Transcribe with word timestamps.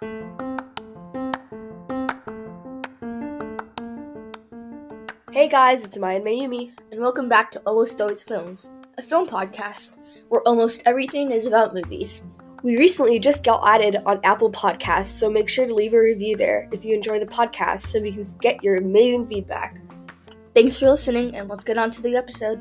Hey 0.00 0.06
guys, 5.46 5.84
it's 5.84 5.98
Maya 5.98 6.16
and 6.16 6.24
Mayumi. 6.24 6.72
and 6.90 7.02
welcome 7.02 7.28
back 7.28 7.50
to 7.50 7.60
Almost 7.66 8.00
Always 8.00 8.22
Films, 8.22 8.70
a 8.96 9.02
film 9.02 9.28
podcast 9.28 9.98
where 10.30 10.40
almost 10.48 10.82
everything 10.86 11.32
is 11.32 11.46
about 11.46 11.74
movies. 11.74 12.22
We 12.62 12.78
recently 12.78 13.18
just 13.18 13.44
got 13.44 13.68
added 13.68 13.98
on 14.06 14.20
Apple 14.24 14.50
Podcasts, 14.50 15.08
so 15.08 15.28
make 15.28 15.50
sure 15.50 15.66
to 15.66 15.74
leave 15.74 15.92
a 15.92 16.00
review 16.00 16.34
there 16.34 16.66
if 16.72 16.82
you 16.82 16.94
enjoy 16.94 17.20
the 17.20 17.26
podcast 17.26 17.80
so 17.80 18.00
we 18.00 18.12
can 18.12 18.24
get 18.40 18.64
your 18.64 18.78
amazing 18.78 19.26
feedback. 19.26 19.82
Thanks 20.54 20.78
for 20.78 20.88
listening, 20.88 21.36
and 21.36 21.46
let's 21.46 21.64
get 21.64 21.76
on 21.76 21.90
to 21.90 22.00
the 22.00 22.16
episode. 22.16 22.58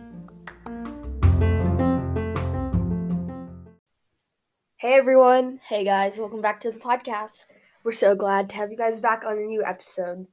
Hey 4.89 4.95
everyone, 4.95 5.59
Hey 5.67 5.83
guys, 5.83 6.17
welcome 6.17 6.41
back 6.41 6.59
to 6.61 6.71
the 6.71 6.79
podcast. 6.79 7.45
we're 7.83 7.91
so 7.91 8.15
glad 8.15 8.49
to 8.49 8.55
have 8.55 8.71
you 8.71 8.75
guys 8.75 8.99
back 8.99 9.23
on 9.23 9.37
a 9.37 9.41
new 9.41 9.63
episode. 9.63 10.25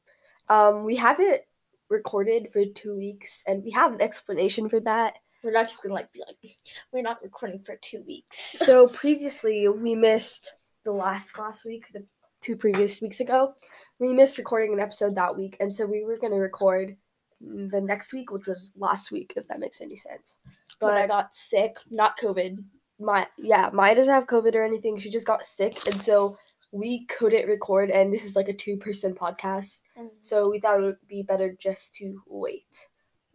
Um, 0.49 0.87
we 0.87 0.97
haven't 0.97 1.43
recorded 1.91 2.49
for 2.51 2.65
two 2.65 2.97
weeks, 2.97 3.45
and 3.47 3.63
we 3.63 3.71
have 3.73 3.93
an 3.93 4.01
explanation 4.01 4.71
for 4.71 4.81
that. 4.81 5.19
We're 5.45 5.53
not 5.53 5.69
just 5.69 5.83
gonna 5.83 5.95
like 5.95 6.11
be 6.11 6.23
like, 6.27 6.39
we're 6.91 7.03
not 7.03 7.23
recording 7.23 7.65
for 7.65 7.77
two 7.83 8.03
weeks. 8.07 8.57
So 8.65 8.89
previously, 8.89 9.69
we 9.69 9.95
missed 9.95 10.55
the 10.85 10.93
last 10.93 11.39
last 11.39 11.67
week, 11.67 11.85
the 11.93 12.07
two 12.41 12.57
previous 12.57 13.03
weeks 13.03 13.21
ago. 13.21 13.53
We 13.99 14.15
missed 14.15 14.39
recording 14.39 14.73
an 14.73 14.81
episode 14.81 15.17
that 15.17 15.37
week, 15.37 15.59
and 15.61 15.71
so 15.71 15.85
we 15.85 16.03
were 16.03 16.17
gonna 16.17 16.37
record 16.37 16.97
the 17.43 17.83
next 17.83 18.15
week, 18.15 18.31
which 18.31 18.47
was 18.47 18.73
last 18.79 19.13
week, 19.13 19.35
if 19.37 19.47
that 19.49 19.61
makes 19.61 19.83
any 19.83 19.97
sense. 19.97 20.39
but 20.81 20.95
I 20.95 21.07
got 21.07 21.35
sick, 21.35 21.77
not 21.91 22.19
COVID. 22.19 22.65
My 22.99 23.27
yeah, 23.37 23.71
Maya 23.73 23.95
doesn't 23.95 24.13
have 24.13 24.27
COVID 24.27 24.55
or 24.55 24.65
anything. 24.65 24.99
She 24.99 25.11
just 25.11 25.27
got 25.27 25.45
sick, 25.45 25.87
and 25.87 26.01
so 26.01 26.37
we 26.73 27.07
couldn't 27.07 27.49
record. 27.49 27.91
And 27.91 28.13
this 28.13 28.25
is 28.25 28.37
like 28.37 28.49
a 28.49 28.55
two 28.55 28.77
person 28.77 29.15
podcast, 29.15 29.83
so 30.21 30.49
we 30.51 30.59
thought 30.59 30.81
it 30.81 30.85
would 30.85 30.97
be 31.09 31.23
better 31.23 31.55
just 31.59 31.95
to 31.97 32.23
wait. 32.27 32.87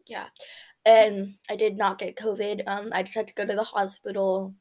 Yeah, 0.07 0.27
and 0.85 1.35
I 1.49 1.55
did 1.55 1.77
not 1.77 1.99
get 1.99 2.15
COVID. 2.15 2.63
Um, 2.67 2.89
I 2.91 3.03
just 3.03 3.15
had 3.15 3.27
to 3.27 3.33
go 3.33 3.45
to 3.45 3.55
the 3.55 3.63
hospital, 3.63 4.55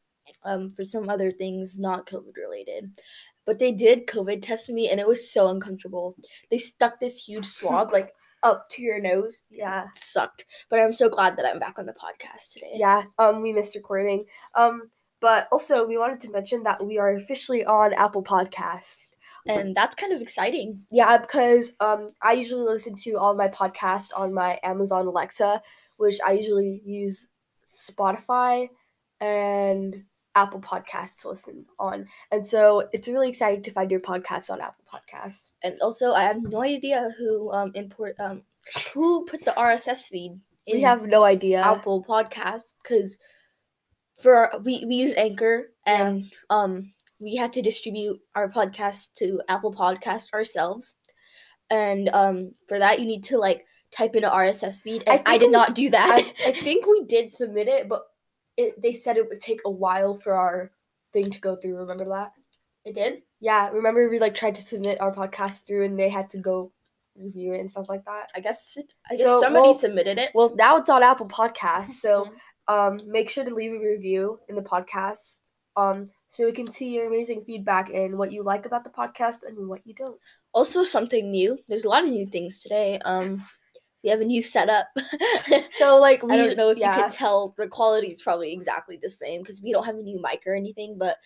um, 0.44 0.72
for 0.72 0.84
some 0.84 1.08
other 1.08 1.32
things 1.32 1.78
not 1.78 2.06
COVID 2.06 2.36
related. 2.36 3.00
But 3.46 3.58
they 3.58 3.72
did 3.72 4.06
COVID 4.06 4.42
test 4.42 4.68
me, 4.68 4.90
and 4.90 5.00
it 5.00 5.08
was 5.08 5.32
so 5.32 5.48
uncomfortable. 5.48 6.14
They 6.50 6.58
stuck 6.58 7.00
this 7.00 7.24
huge 7.24 7.46
swab 7.46 7.92
like 7.92 8.12
up 8.42 8.68
to 8.70 8.82
your 8.82 9.00
nose. 9.00 9.42
Yeah. 9.50 9.84
It 9.84 9.96
sucked. 9.96 10.44
But 10.68 10.80
I'm 10.80 10.92
so 10.92 11.08
glad 11.08 11.36
that 11.36 11.46
I'm 11.46 11.58
back 11.58 11.78
on 11.78 11.86
the 11.86 11.92
podcast 11.92 12.52
today. 12.52 12.72
Yeah, 12.74 13.04
um, 13.18 13.42
we 13.42 13.52
missed 13.52 13.74
recording. 13.74 14.26
Um, 14.54 14.90
but 15.20 15.48
also 15.52 15.86
we 15.86 15.98
wanted 15.98 16.20
to 16.20 16.30
mention 16.30 16.62
that 16.62 16.84
we 16.84 16.98
are 16.98 17.14
officially 17.14 17.64
on 17.64 17.92
Apple 17.94 18.22
Podcasts. 18.22 19.10
and 19.46 19.74
that's 19.74 19.94
kind 19.94 20.12
of 20.12 20.20
exciting. 20.20 20.84
Yeah, 20.90 21.18
because 21.18 21.74
um, 21.80 22.08
I 22.22 22.32
usually 22.32 22.64
listen 22.64 22.94
to 22.96 23.12
all 23.14 23.34
my 23.34 23.48
podcasts 23.48 24.10
on 24.16 24.34
my 24.34 24.58
Amazon 24.62 25.06
Alexa, 25.06 25.62
which 25.96 26.18
I 26.24 26.32
usually 26.32 26.82
use 26.84 27.28
Spotify 27.66 28.68
and 29.20 30.04
Apple 30.34 30.60
Podcasts 30.60 31.22
to 31.22 31.30
listen 31.30 31.64
on. 31.78 32.06
And 32.30 32.48
so 32.48 32.88
it's 32.92 33.08
really 33.08 33.28
exciting 33.28 33.62
to 33.62 33.70
find 33.70 33.90
your 33.90 34.00
podcast 34.00 34.50
on 34.50 34.60
Apple 34.60 34.84
Podcasts. 34.92 35.52
And 35.62 35.80
also, 35.80 36.12
I 36.12 36.22
have 36.22 36.42
no 36.42 36.62
idea 36.62 37.10
who 37.18 37.50
um 37.52 37.72
import 37.74 38.16
um 38.20 38.42
who 38.94 39.24
put 39.26 39.44
the 39.44 39.52
RSS 39.52 40.06
feed. 40.08 40.40
In 40.66 40.76
We 40.76 40.82
have 40.82 41.06
no 41.06 41.24
idea. 41.24 41.60
Apple 41.60 42.04
Podcast 42.04 42.74
because 42.82 43.18
for 44.22 44.34
our, 44.36 44.58
we 44.60 44.84
we 44.86 44.94
use 44.96 45.14
Anchor 45.14 45.72
and 45.86 46.30
um 46.50 46.92
we 47.20 47.36
had 47.36 47.52
to 47.54 47.62
distribute 47.62 48.18
our 48.34 48.48
podcast 48.50 49.12
to 49.14 49.40
Apple 49.48 49.72
Podcast 49.74 50.32
ourselves, 50.32 50.96
and 51.70 52.08
um 52.10 52.52
for 52.68 52.78
that 52.78 52.98
you 53.00 53.06
need 53.06 53.24
to 53.24 53.38
like 53.38 53.66
type 53.92 54.14
in 54.14 54.24
an 54.24 54.30
RSS 54.30 54.80
feed, 54.80 55.02
I 55.06 55.16
and 55.16 55.22
I, 55.26 55.30
think 55.32 55.40
did 55.40 55.46
we- 55.46 55.52
not 55.52 55.74
do 55.74 55.90
that. 55.90 56.10
I, 56.46 56.48
I 56.48 56.52
think 56.60 56.86
we 56.86 57.04
did 57.04 57.34
submit 57.34 57.68
it, 57.68 57.88
but 57.88 58.02
it, 58.56 58.80
they 58.80 58.92
said 58.92 59.16
it 59.16 59.28
would 59.28 59.40
take 59.40 59.60
a 59.64 59.70
while 59.70 60.14
for 60.14 60.34
our 60.34 60.70
thing 61.12 61.24
to 61.30 61.40
go 61.40 61.56
through. 61.56 61.76
Remember 61.76 62.04
that? 62.08 62.32
I 62.86 62.92
did. 62.92 63.22
Yeah, 63.40 63.70
remember 63.70 64.08
we 64.08 64.18
like 64.18 64.34
tried 64.34 64.54
to 64.56 64.62
submit 64.62 65.00
our 65.00 65.12
podcast 65.14 65.66
through 65.66 65.84
and 65.84 65.98
they 65.98 66.08
had 66.08 66.28
to 66.30 66.38
go 66.38 66.72
review 67.16 67.52
it 67.52 67.58
and 67.60 67.70
stuff 67.70 67.88
like 67.88 68.04
that. 68.04 68.30
I 68.34 68.40
guess 68.40 68.76
I 69.10 69.16
guess 69.16 69.26
So, 69.26 69.40
somebody 69.40 69.68
well- 69.68 69.74
submitted 69.74 70.18
it. 70.18 70.30
Well, 70.34 70.54
now 70.56 70.76
it's 70.76 70.88
on 70.90 71.02
Apple 71.02 71.26
Podcasts, 71.28 71.88
so 72.00 72.24
Mhm. 72.26 72.32
Um, 72.68 73.00
make 73.06 73.28
sure 73.30 73.44
to 73.44 73.54
leave 73.54 73.72
a 73.72 73.78
review 73.84 74.38
in 74.48 74.54
the 74.54 74.62
podcast 74.62 75.50
um, 75.76 76.10
so 76.28 76.44
we 76.44 76.52
can 76.52 76.66
see 76.66 76.94
your 76.94 77.06
amazing 77.06 77.42
feedback 77.44 77.90
and 77.90 78.16
what 78.18 78.32
you 78.32 78.42
like 78.42 78.66
about 78.66 78.84
the 78.84 78.90
podcast 78.90 79.44
and 79.46 79.68
what 79.68 79.80
you 79.86 79.94
don't. 79.94 80.18
also 80.52 80.84
something 80.84 81.30
new. 81.30 81.58
There's 81.68 81.84
a 81.84 81.88
lot 81.88 82.04
of 82.04 82.10
new 82.10 82.26
things 82.26 82.62
today. 82.62 82.98
Um, 83.04 83.44
we 84.02 84.10
have 84.10 84.20
a 84.20 84.24
new 84.24 84.42
setup. 84.42 84.86
So 85.70 85.96
like 85.96 86.22
we 86.22 86.32
I 86.32 86.36
don't 86.36 86.56
know 86.56 86.70
if 86.70 86.78
yeah, 86.78 86.94
you 86.94 87.02
can 87.02 87.10
tell 87.10 87.54
the 87.56 87.66
quality 87.68 88.08
is 88.08 88.22
probably 88.22 88.52
exactly 88.52 88.98
the 89.02 89.08
same 89.08 89.42
because 89.42 89.62
we 89.62 89.72
don't 89.72 89.84
have 89.86 89.96
a 89.96 90.02
new 90.02 90.20
mic 90.22 90.42
or 90.46 90.54
anything, 90.54 90.96
but 90.98 91.16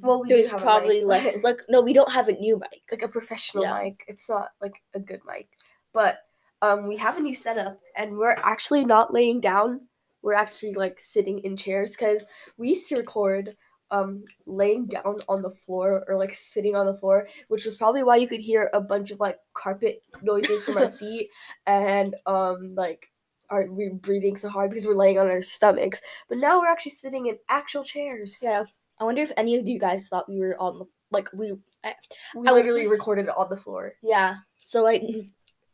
well 0.00 0.22
we 0.22 0.28
do 0.28 0.36
there's 0.36 0.50
probably 0.50 1.04
less. 1.04 1.36
Like 1.42 1.60
no, 1.68 1.82
we 1.82 1.92
don't 1.92 2.10
have 2.10 2.28
a 2.28 2.32
new 2.32 2.58
mic. 2.58 2.82
like 2.90 3.02
a 3.02 3.08
professional 3.08 3.64
Yeah. 3.64 3.80
mic. 3.82 4.04
It's 4.08 4.28
not 4.28 4.50
like 4.60 4.82
a 4.94 5.00
good 5.00 5.20
mic, 5.26 5.48
but 5.92 6.20
um, 6.62 6.86
we 6.86 6.96
have 6.96 7.18
a 7.18 7.20
new 7.20 7.34
setup, 7.34 7.78
and 7.96 8.16
we're 8.16 8.30
actually 8.30 8.84
not 8.84 9.12
laying 9.12 9.40
down. 9.40 9.88
We're 10.26 10.34
actually 10.34 10.74
like 10.74 10.98
sitting 10.98 11.38
in 11.44 11.56
chairs 11.56 11.94
because 11.94 12.26
we 12.58 12.70
used 12.70 12.88
to 12.88 12.96
record 12.96 13.56
um 13.92 14.24
laying 14.46 14.86
down 14.86 15.14
on 15.28 15.42
the 15.42 15.50
floor 15.50 16.04
or 16.08 16.18
like 16.18 16.34
sitting 16.34 16.74
on 16.74 16.86
the 16.86 16.96
floor, 16.96 17.28
which 17.46 17.64
was 17.64 17.76
probably 17.76 18.02
why 18.02 18.16
you 18.16 18.26
could 18.26 18.40
hear 18.40 18.68
a 18.74 18.80
bunch 18.80 19.12
of 19.12 19.20
like 19.20 19.38
carpet 19.54 20.02
noises 20.22 20.64
from 20.64 20.78
our 20.78 20.88
feet 21.00 21.30
and 21.68 22.16
um 22.26 22.74
like 22.74 23.12
our 23.50 23.66
we're 23.70 23.94
breathing 23.94 24.36
so 24.36 24.48
hard 24.48 24.70
because 24.70 24.84
we're 24.84 24.94
laying 25.04 25.20
on 25.20 25.28
our 25.30 25.42
stomachs. 25.42 26.02
But 26.28 26.38
now 26.38 26.58
we're 26.58 26.66
actually 26.72 26.98
sitting 26.98 27.26
in 27.26 27.38
actual 27.48 27.84
chairs. 27.84 28.40
Yeah, 28.42 28.64
I 28.98 29.04
wonder 29.04 29.22
if 29.22 29.30
any 29.36 29.54
of 29.54 29.68
you 29.68 29.78
guys 29.78 30.08
thought 30.08 30.28
we 30.28 30.40
were 30.40 30.56
on 30.60 30.80
the 30.80 30.86
like 31.12 31.28
we. 31.32 31.52
I, 31.84 31.94
We 32.34 32.48
I 32.48 32.50
would- 32.50 32.58
literally 32.58 32.88
recorded 32.88 33.28
on 33.28 33.48
the 33.48 33.56
floor. 33.56 33.94
yeah, 34.02 34.34
so 34.64 34.82
like. 34.82 35.02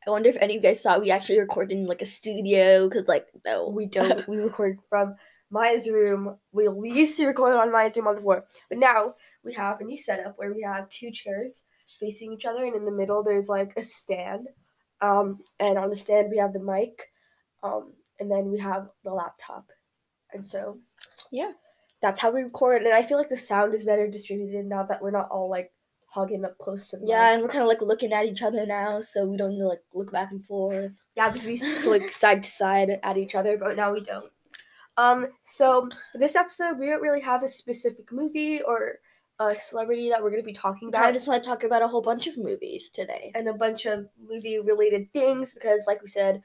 I 0.07 0.11
wonder 0.11 0.29
if 0.29 0.37
any 0.41 0.57
of 0.57 0.63
you 0.63 0.69
guys 0.69 0.83
saw 0.83 0.99
we 0.99 1.11
actually 1.11 1.39
recorded 1.39 1.77
in 1.79 1.87
like 1.87 2.03
a 2.03 2.07
studio 2.07 2.89
because 2.89 3.07
like 3.09 3.27
no 3.45 3.69
We 3.69 3.87
don't. 3.87 4.27
we 4.29 4.39
record 4.39 4.79
from 4.89 5.15
Maya's 5.51 5.89
room. 5.89 6.37
We, 6.53 6.69
we 6.69 6.91
used 6.91 7.17
to 7.19 7.27
record 7.27 7.55
on 7.55 7.71
Maya's 7.71 7.97
room 7.97 8.09
on 8.09 8.15
the 8.17 8.21
floor, 8.23 8.45
but 8.69 8.79
now 8.79 9.15
we 9.45 9.53
have 9.55 9.81
a 9.81 9.85
new 9.85 9.99
setup 9.99 10.35
where 10.39 10.53
we 10.53 10.63
have 10.63 10.89
two 10.89 11.11
chairs 11.11 11.65
facing 12.01 12.33
each 12.33 12.47
other, 12.47 12.65
and 12.65 12.75
in 12.75 12.85
the 12.85 12.91
middle 12.91 13.23
there's 13.23 13.49
like 13.49 13.73
a 13.77 13.83
stand. 13.83 14.49
Um, 15.01 15.41
and 15.61 15.79
on 15.79 15.91
the 15.91 15.97
stand 15.97 16.31
we 16.31 16.39
have 16.39 16.53
the 16.53 16.61
mic, 16.61 17.11
um, 17.63 17.93
and 18.19 18.31
then 18.31 18.51
we 18.51 18.59
have 18.59 18.89
the 19.05 19.13
laptop, 19.13 19.67
and 20.33 20.45
so 20.47 20.79
Yeah. 21.31 21.53
that's 22.01 22.21
how 22.21 22.31
we 22.31 22.43
record. 22.43 22.83
And 22.83 22.95
I 22.95 23.03
feel 23.03 23.19
like 23.19 23.29
the 23.29 23.37
sound 23.37 23.75
is 23.75 23.85
better 23.85 24.09
distributed 24.09 24.65
now 24.67 24.85
that 24.85 25.03
we're 25.03 25.11
not 25.11 25.29
all 25.29 25.49
like 25.51 25.73
hugging 26.15 26.45
up 26.45 26.59
close 26.59 26.89
to 26.91 26.99
the 26.99 27.07
yeah, 27.07 27.27
mic. 27.27 27.33
and 27.33 27.43
we're 27.43 27.49
kind 27.49 27.63
of 27.63 27.69
like 27.69 27.81
looking 27.81 28.13
at 28.13 28.27
each 28.27 28.43
other 28.43 28.67
now, 28.67 29.01
so 29.01 29.27
we 29.27 29.37
don't 29.37 29.51
need 29.51 29.61
to 29.61 29.69
like 29.69 29.83
look 29.95 30.13
back 30.13 30.31
and 30.31 30.45
forth. 30.45 31.01
Yeah, 31.17 31.31
because 31.31 31.45
we 31.45 31.53
used 31.53 31.83
to 31.83 31.91
like 31.91 32.11
side 32.11 32.43
to 32.43 32.51
side 32.51 32.99
at 33.03 33.17
each 33.17 33.35
other, 33.35 33.57
but 33.57 33.77
now 33.77 33.93
we 33.93 34.01
don't. 34.01 34.31
Um, 34.97 35.27
so 35.43 35.89
for 36.13 36.19
this 36.19 36.37
episode, 36.37 36.79
we 36.79 36.87
don't 36.87 37.01
really 37.01 37.21
have 37.21 37.43
a 37.43 37.49
specific 37.49 38.13
movie 38.13 38.61
or 38.63 38.99
a 39.41 39.59
celebrity 39.59 40.11
that 40.11 40.23
we're 40.23 40.31
gonna 40.31 40.43
be 40.43 40.53
talking 40.53 40.89
about. 40.89 41.05
I 41.05 41.13
just 41.13 41.27
want 41.27 41.43
to 41.43 41.49
talk 41.49 41.65
about 41.65 41.83
a 41.83 41.89
whole 41.89 42.03
bunch 42.03 42.27
of 42.27 42.37
movies 42.37 42.91
today. 42.91 43.33
and 43.35 43.49
a 43.49 43.55
bunch 43.55 43.87
of 43.87 44.07
movie 44.29 44.59
related 44.59 45.13
things 45.13 45.55
because, 45.55 45.85
like 45.87 46.03
we 46.03 46.09
said, 46.09 46.43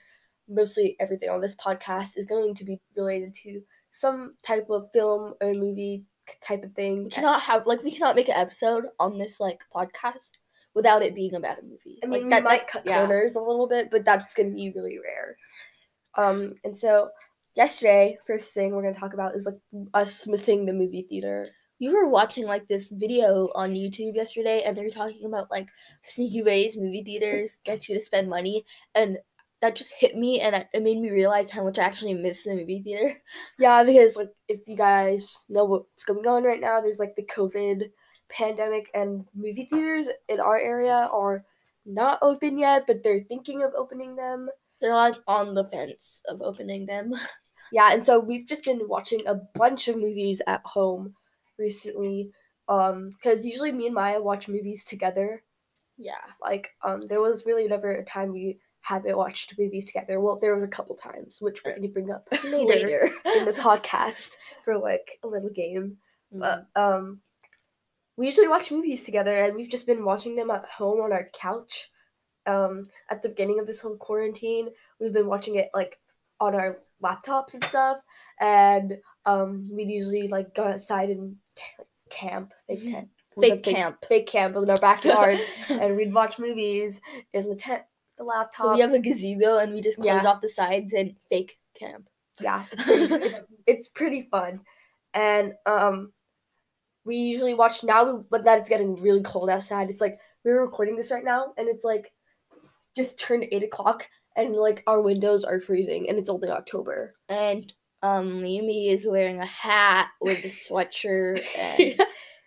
mostly 0.47 0.95
everything 0.99 1.29
on 1.29 1.41
this 1.41 1.55
podcast 1.55 2.11
is 2.16 2.25
going 2.25 2.55
to 2.55 2.63
be 2.63 2.79
related 2.95 3.34
to 3.34 3.61
some 3.89 4.35
type 4.44 4.67
of 4.69 4.89
film 4.94 5.34
or 5.41 5.53
movie 5.53 6.05
type 6.41 6.63
of 6.63 6.73
thing. 6.73 7.03
We 7.05 7.09
cannot 7.09 7.41
have 7.41 7.65
like 7.65 7.83
we 7.83 7.91
cannot 7.91 8.15
make 8.15 8.27
an 8.29 8.35
episode 8.35 8.85
on 8.99 9.17
this 9.17 9.39
like 9.39 9.61
podcast 9.73 10.31
without 10.73 11.02
it 11.03 11.16
being 11.16 11.34
about 11.35 11.59
a 11.59 11.63
movie. 11.63 11.99
I 12.03 12.07
Like, 12.07 12.09
mean, 12.22 12.23
we 12.25 12.29
that- 12.29 12.43
might 12.43 12.59
that- 12.61 12.67
cut 12.72 12.84
yeah. 12.85 12.99
corners 12.99 13.35
a 13.35 13.41
little 13.41 13.67
bit, 13.67 13.90
but 13.90 14.05
that's 14.05 14.34
gonna 14.34 14.52
be 14.52 14.72
really 14.75 14.99
rare. 14.99 15.37
Um, 16.16 16.53
and 16.63 16.75
so 16.75 17.09
yesterday, 17.55 18.17
first 18.25 18.53
thing 18.53 18.72
we're 18.75 18.81
gonna 18.84 18.93
talk 18.93 19.13
about 19.13 19.35
is 19.35 19.46
like 19.46 19.59
us 19.93 20.28
missing 20.28 20.66
the 20.66 20.73
movie 20.73 21.05
theater. 21.09 21.47
You 21.79 21.93
were 21.93 22.09
watching 22.09 22.46
like 22.46 22.67
this 22.67 22.90
video 22.90 23.49
on 23.53 23.75
YouTube 23.75 24.16
yesterday, 24.16 24.63
and 24.63 24.75
they 24.75 24.84
were 24.84 24.90
talking 24.90 25.25
about 25.25 25.52
like 25.52 25.67
sneaky 26.03 26.41
ways 26.43 26.75
movie 26.78 27.03
theaters 27.03 27.57
get 27.63 27.87
you 27.87 27.96
to 27.96 28.02
spend 28.02 28.29
money, 28.29 28.66
and 28.96 29.19
that 29.61 29.75
just 29.75 29.95
hit 29.95 30.15
me, 30.15 30.39
and 30.39 30.55
it 30.55 30.83
made 30.83 30.99
me 30.99 31.09
realize 31.09 31.51
how 31.51 31.63
much 31.63 31.79
I 31.79 31.83
actually 31.83 32.13
miss 32.13 32.43
the 32.43 32.55
movie 32.55 32.81
theater. 32.81 33.21
Yeah, 33.59 33.83
because 33.83 34.15
like 34.15 34.29
if 34.47 34.67
you 34.67 34.77
guys 34.77 35.45
know 35.49 35.65
what's 35.65 36.03
going 36.03 36.27
on 36.27 36.43
right 36.43 36.61
now, 36.61 36.81
there's 36.81 36.99
like 36.99 37.15
the 37.15 37.23
COVID 37.23 37.89
pandemic 38.29 38.89
and 38.93 39.25
movie 39.33 39.65
theaters 39.65 40.09
in 40.27 40.39
our 40.39 40.57
area 40.57 41.09
are 41.11 41.45
not 41.85 42.19
open 42.21 42.59
yet, 42.59 42.85
but 42.85 43.03
they're 43.03 43.23
thinking 43.23 43.63
of 43.63 43.73
opening 43.75 44.15
them. 44.15 44.49
They're 44.81 44.93
like 44.93 45.15
on 45.27 45.55
the 45.55 45.65
fence 45.65 46.21
of 46.27 46.41
opening 46.41 46.85
them. 46.85 47.13
Yeah, 47.69 47.91
and 47.91 48.05
so 48.05 48.19
we've 48.19 48.47
just 48.47 48.63
been 48.63 48.87
watching 48.87 49.27
a 49.27 49.35
bunch 49.35 49.89
of 49.89 49.97
movies 49.97 50.41
at 50.47 50.61
home 50.63 51.15
recently. 51.59 52.31
Um, 52.69 53.09
because 53.09 53.45
usually 53.45 53.71
me 53.71 53.87
and 53.87 53.95
Maya 53.95 54.21
watch 54.21 54.47
movies 54.47 54.85
together. 54.85 55.43
Yeah. 55.97 56.13
Like, 56.41 56.69
um, 56.83 57.01
there 57.01 57.21
was 57.21 57.45
really 57.45 57.67
never 57.67 57.91
a 57.91 58.05
time 58.05 58.31
we 58.31 58.59
haven't 58.87 59.17
watched 59.17 59.53
movies 59.59 59.85
together. 59.85 60.19
Well, 60.22 60.39
there 60.39 60.53
was 60.53 60.63
a 60.63 60.67
couple 60.67 60.95
times, 60.95 61.41
which 61.41 61.63
we're 61.63 61.75
gonna 61.75 61.87
bring 61.89 62.11
up 62.11 62.28
later, 62.43 63.09
in 63.35 63.45
the 63.45 63.51
podcast 63.57 64.35
for 64.63 64.78
like 64.78 65.19
a 65.23 65.28
little 65.28 65.49
game. 65.49 65.97
Mm. 66.34 66.39
But 66.39 66.67
um, 66.81 67.22
we 68.16 68.25
usually 68.28 68.47
watch 68.47 68.72
movies 68.72 69.03
together, 69.03 69.34
and 69.34 69.55
we've 69.55 69.69
just 69.69 69.85
been 69.87 70.05
watching 70.05 70.35
them 70.35 70.49
at 70.51 70.66
home 70.66 71.01
on 71.01 71.11
our 71.11 71.29
couch. 71.34 71.89
Um, 72.45 72.85
at 73.11 73.22
the 73.22 73.29
beginning 73.29 73.59
of 73.59 73.67
this 73.67 73.81
whole 73.81 73.97
quarantine, 73.97 74.69
we've 75.01 75.11
been 75.11 75.28
watching 75.28 75.55
it 75.55 75.69
like 75.73 75.99
on 76.40 76.55
our 76.55 76.79
laptops 77.03 77.53
and 77.53 77.63
stuff, 77.66 78.01
and 78.40 78.97
um, 79.25 79.69
we'd 79.73 79.90
usually 79.90 80.28
like 80.29 80.55
go 80.55 80.63
outside 80.63 81.09
and 81.09 81.35
t- 81.55 81.63
camp, 82.09 82.53
fake 82.66 82.83
Mhm. 82.83 82.91
tent, 82.93 83.09
a 83.37 83.41
Fake 83.41 83.63
camp. 83.63 84.05
fake 84.07 84.28
camp 84.28 84.55
in 84.55 84.69
our 84.69 84.78
backyard, 84.78 85.37
and 85.69 85.97
we'd 85.97 86.13
watch 86.13 86.40
movies 86.40 87.01
in 87.33 87.49
the 87.49 87.55
tent, 87.55 87.83
the 88.17 88.23
laptop. 88.23 88.53
so 88.67 88.73
we 88.73 88.79
have 88.81 88.93
a 88.93 88.99
gazebo 88.99 89.58
and 89.59 89.73
we 89.73 89.81
just 89.81 89.97
close 89.97 90.08
Yeah. 90.08 90.23
off 90.29 90.41
the 90.41 90.49
sides 90.49 90.93
and 90.93 91.16
fake 91.29 91.58
camp. 91.79 92.09
yeah, 92.41 92.66
it's 92.72 92.84
pretty, 92.84 93.14
it's, 93.25 93.41
it's 93.67 93.90
pretty 93.90 94.22
fun, 94.31 94.61
and 95.14 95.53
um, 95.66 96.11
we 97.05 97.16
usually 97.16 97.53
watch 97.53 97.84
now, 97.84 98.25
but 98.29 98.43
that 98.43 98.59
it's 98.59 98.69
getting 98.69 98.96
really 98.96 99.22
cold 99.23 99.49
outside. 99.49 99.90
It's 99.90 100.02
like 100.02 100.19
we're 100.43 100.61
recording 100.61 100.96
this 100.96 101.11
right 101.11 101.23
now, 101.23 101.53
and 101.58 101.67
it's 101.67 101.85
like 101.85 102.11
just 102.96 103.17
turned 103.19 103.46
eight 103.52 103.64
o'clock, 103.64 104.08
and 104.35 104.55
like 104.55 104.84
our 104.87 105.02
windows 105.02 105.43
are 105.43 105.59
freezing, 105.59 106.09
and 106.09 106.17
it's 106.17 106.29
only 106.29 106.49
October. 106.49 107.16
And 107.29 107.72
um 108.03 108.41
Yumi 108.43 108.91
is 108.91 109.08
wearing 109.08 109.40
a 109.41 109.46
hat 109.46 110.09
with 110.22 110.46
a 110.46 110.49
sweatshirt 110.49 111.41
and 111.58 111.96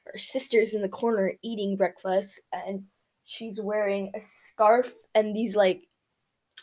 her 0.06 0.16
sister's 0.18 0.74
in 0.74 0.82
the 0.82 0.88
corner 0.88 1.32
eating 1.42 1.76
breakfast 1.76 2.40
and 2.52 2.84
she's 3.30 3.60
wearing 3.60 4.10
a 4.16 4.20
scarf 4.22 4.92
and 5.14 5.34
these 5.36 5.54
like 5.54 5.82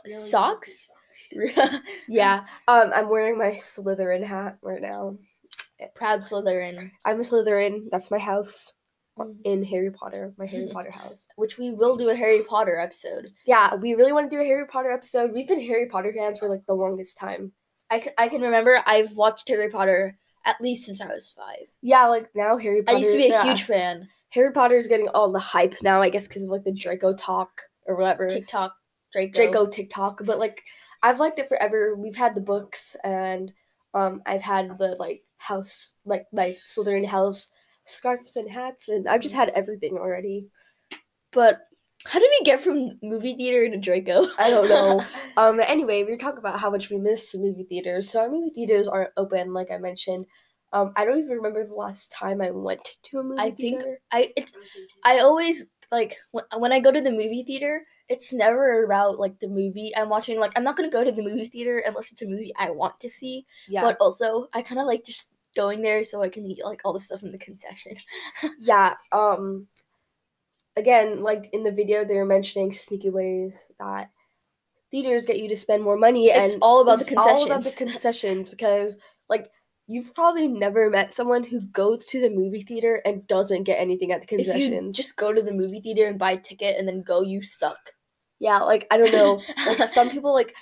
socks. 0.07 0.87
Yeah, 2.07 2.45
um, 2.69 2.91
I'm 2.95 3.09
wearing 3.09 3.37
my 3.37 3.51
Slytherin 3.51 4.23
hat 4.23 4.57
right 4.61 4.81
now. 4.81 5.17
Proud 5.95 6.21
Slytherin, 6.21 6.91
I'm 7.03 7.19
a 7.19 7.23
Slytherin. 7.23 7.89
That's 7.91 8.09
my 8.11 8.17
house 8.17 8.73
Mhm. 9.19 9.35
in 9.43 9.63
Harry 9.65 9.91
Potter. 9.91 10.33
My 10.37 10.45
Harry 10.45 10.67
Potter 10.73 10.91
house. 10.91 11.27
which 11.35 11.57
we 11.57 11.71
will 11.71 11.95
do 11.97 12.09
a 12.09 12.15
Harry 12.15 12.43
Potter 12.43 12.79
episode. 12.79 13.29
Yeah, 13.45 13.75
we 13.75 13.93
really 13.95 14.13
want 14.13 14.29
to 14.29 14.35
do 14.35 14.41
a 14.41 14.45
Harry 14.45 14.67
Potter 14.67 14.91
episode. 14.91 15.33
We've 15.33 15.47
been 15.47 15.59
Harry 15.65 15.87
Potter 15.87 16.13
fans 16.15 16.39
for 16.39 16.47
like 16.47 16.65
the 16.65 16.75
longest 16.75 17.17
time. 17.17 17.51
I 17.89 17.99
can 17.99 18.13
I 18.17 18.27
can 18.29 18.41
remember 18.41 18.81
I've 18.85 19.15
watched 19.17 19.47
Harry 19.49 19.69
Potter 19.69 20.17
at 20.45 20.61
least 20.61 20.85
since 20.85 21.01
I 21.01 21.07
was 21.07 21.29
five. 21.29 21.67
Yeah, 21.81 22.07
like 22.07 22.29
now 22.35 22.55
Harry 22.57 22.83
Potter. 22.83 22.97
I 22.97 22.99
used 23.01 23.11
to 23.11 23.17
be 23.17 23.25
a 23.25 23.29
yeah. 23.29 23.43
huge 23.43 23.63
fan. 23.63 24.07
Harry 24.29 24.51
Potter's 24.51 24.87
getting 24.87 25.07
all 25.09 25.31
the 25.31 25.39
hype 25.39 25.75
now, 25.81 26.01
I 26.01 26.09
guess, 26.09 26.27
because 26.27 26.43
of 26.43 26.49
like 26.49 26.63
the 26.63 26.73
Draco 26.73 27.13
talk 27.13 27.61
or 27.85 27.95
whatever. 27.95 28.27
TikTok, 28.27 28.73
Draco. 29.13 29.33
Draco 29.33 29.67
TikTok, 29.67 30.21
but 30.25 30.39
like 30.39 30.63
I've 31.03 31.19
liked 31.19 31.39
it 31.39 31.47
forever. 31.47 31.95
We've 31.95 32.15
had 32.15 32.35
the 32.35 32.41
books, 32.41 32.95
and 33.03 33.51
um, 33.93 34.21
I've 34.25 34.41
had 34.41 34.77
the 34.77 34.95
like 34.99 35.23
house, 35.37 35.93
like 36.05 36.25
my 36.33 36.57
Slytherin 36.67 37.05
house 37.05 37.51
scarves 37.85 38.35
and 38.35 38.49
hats, 38.49 38.89
and 38.89 39.07
I've 39.07 39.21
just 39.21 39.35
had 39.35 39.49
everything 39.49 39.97
already. 39.97 40.47
But 41.31 41.61
how 42.05 42.19
did 42.19 42.29
we 42.39 42.45
get 42.45 42.61
from 42.61 42.91
movie 43.01 43.35
theater 43.35 43.69
to 43.69 43.77
Draco? 43.77 44.25
I 44.37 44.49
don't 44.49 44.69
know. 44.69 45.01
um. 45.37 45.59
Anyway, 45.67 46.03
we 46.03 46.11
were 46.11 46.17
talking 46.17 46.39
about 46.39 46.59
how 46.59 46.69
much 46.69 46.89
we 46.89 46.97
miss 46.97 47.31
the 47.31 47.39
movie 47.39 47.63
theaters. 47.63 48.09
So 48.09 48.19
our 48.19 48.29
movie 48.29 48.51
theaters 48.53 48.87
aren't 48.87 49.11
open, 49.17 49.53
like 49.53 49.71
I 49.71 49.77
mentioned. 49.77 50.25
Um, 50.73 50.91
I 50.95 51.05
don't 51.05 51.19
even 51.19 51.37
remember 51.37 51.65
the 51.65 51.73
last 51.75 52.11
time 52.11 52.41
I 52.41 52.51
went 52.51 52.97
to 53.03 53.19
a 53.19 53.23
movie 53.23 53.41
I 53.41 53.51
think 53.51 53.81
theater. 53.81 53.99
I 54.11 54.33
it's 54.35 54.51
I 55.03 55.19
always 55.19 55.65
like 55.91 56.17
when, 56.31 56.43
when 56.57 56.73
I 56.73 56.79
go 56.79 56.91
to 56.91 56.99
the 57.01 57.11
movie 57.11 57.43
theater, 57.43 57.85
it's 58.09 58.33
never 58.33 58.83
about 58.83 59.17
like 59.17 59.39
the 59.39 59.47
movie 59.47 59.95
I'm 59.95 60.09
watching. 60.09 60.39
Like 60.39 60.51
I'm 60.55 60.63
not 60.63 60.75
gonna 60.75 60.89
go 60.89 61.03
to 61.03 61.11
the 61.11 61.23
movie 61.23 61.45
theater 61.45 61.81
unless 61.85 62.11
it's 62.11 62.21
a 62.21 62.25
movie 62.27 62.53
I 62.57 62.71
want 62.71 62.99
to 62.99 63.09
see. 63.09 63.45
Yeah, 63.69 63.81
But 63.81 63.97
also, 64.01 64.47
I 64.53 64.61
kind 64.61 64.79
of 64.81 64.87
like 64.87 65.05
just 65.05 65.31
going 65.55 65.81
there 65.81 66.03
so 66.03 66.21
I 66.21 66.29
can 66.29 66.45
eat 66.45 66.63
like 66.63 66.81
all 66.83 66.93
the 66.93 66.99
stuff 66.99 67.23
in 67.23 67.31
the 67.31 67.37
concession. 67.37 67.93
yeah. 68.59 68.95
Um. 69.11 69.67
Again, 70.75 71.23
like 71.23 71.49
in 71.53 71.63
the 71.63 71.71
video, 71.71 72.05
they 72.05 72.15
were 72.15 72.25
mentioning 72.25 72.71
sneaky 72.71 73.09
ways 73.09 73.71
that 73.79 74.11
theaters 74.91 75.25
get 75.25 75.39
you 75.39 75.49
to 75.49 75.55
spend 75.55 75.83
more 75.83 75.97
money, 75.97 76.27
It's 76.27 76.53
and 76.53 76.61
all 76.61 76.81
about 76.81 76.99
the 76.99 77.05
it's 77.05 77.15
all 77.17 77.45
about 77.45 77.63
the 77.63 77.71
concessions. 77.71 77.75
concessions 77.93 78.49
because, 78.49 78.97
like, 79.27 79.49
you've 79.87 80.13
probably 80.13 80.47
never 80.47 80.89
met 80.89 81.13
someone 81.13 81.43
who 81.45 81.61
goes 81.61 82.05
to 82.05 82.19
the 82.19 82.29
movie 82.29 82.61
theater 82.61 83.01
and 83.05 83.25
doesn't 83.27 83.63
get 83.63 83.79
anything 83.79 84.11
at 84.11 84.19
the 84.21 84.35
If 84.35 84.45
you 84.47 84.53
concessions. 84.53 84.97
just 84.97 85.15
go 85.17 85.31
to 85.33 85.41
the 85.41 85.53
movie 85.53 85.79
theater 85.79 86.05
and 86.05 86.19
buy 86.19 86.31
a 86.31 86.37
ticket 86.39 86.77
and 86.77 86.87
then 86.87 87.01
go, 87.03 87.21
you 87.21 87.41
suck. 87.41 87.91
yeah, 88.39 88.59
like 88.59 88.85
I 88.91 88.97
don't 88.97 89.11
know, 89.13 89.41
like 89.65 89.77
some 89.89 90.09
people 90.09 90.33
like 90.33 90.55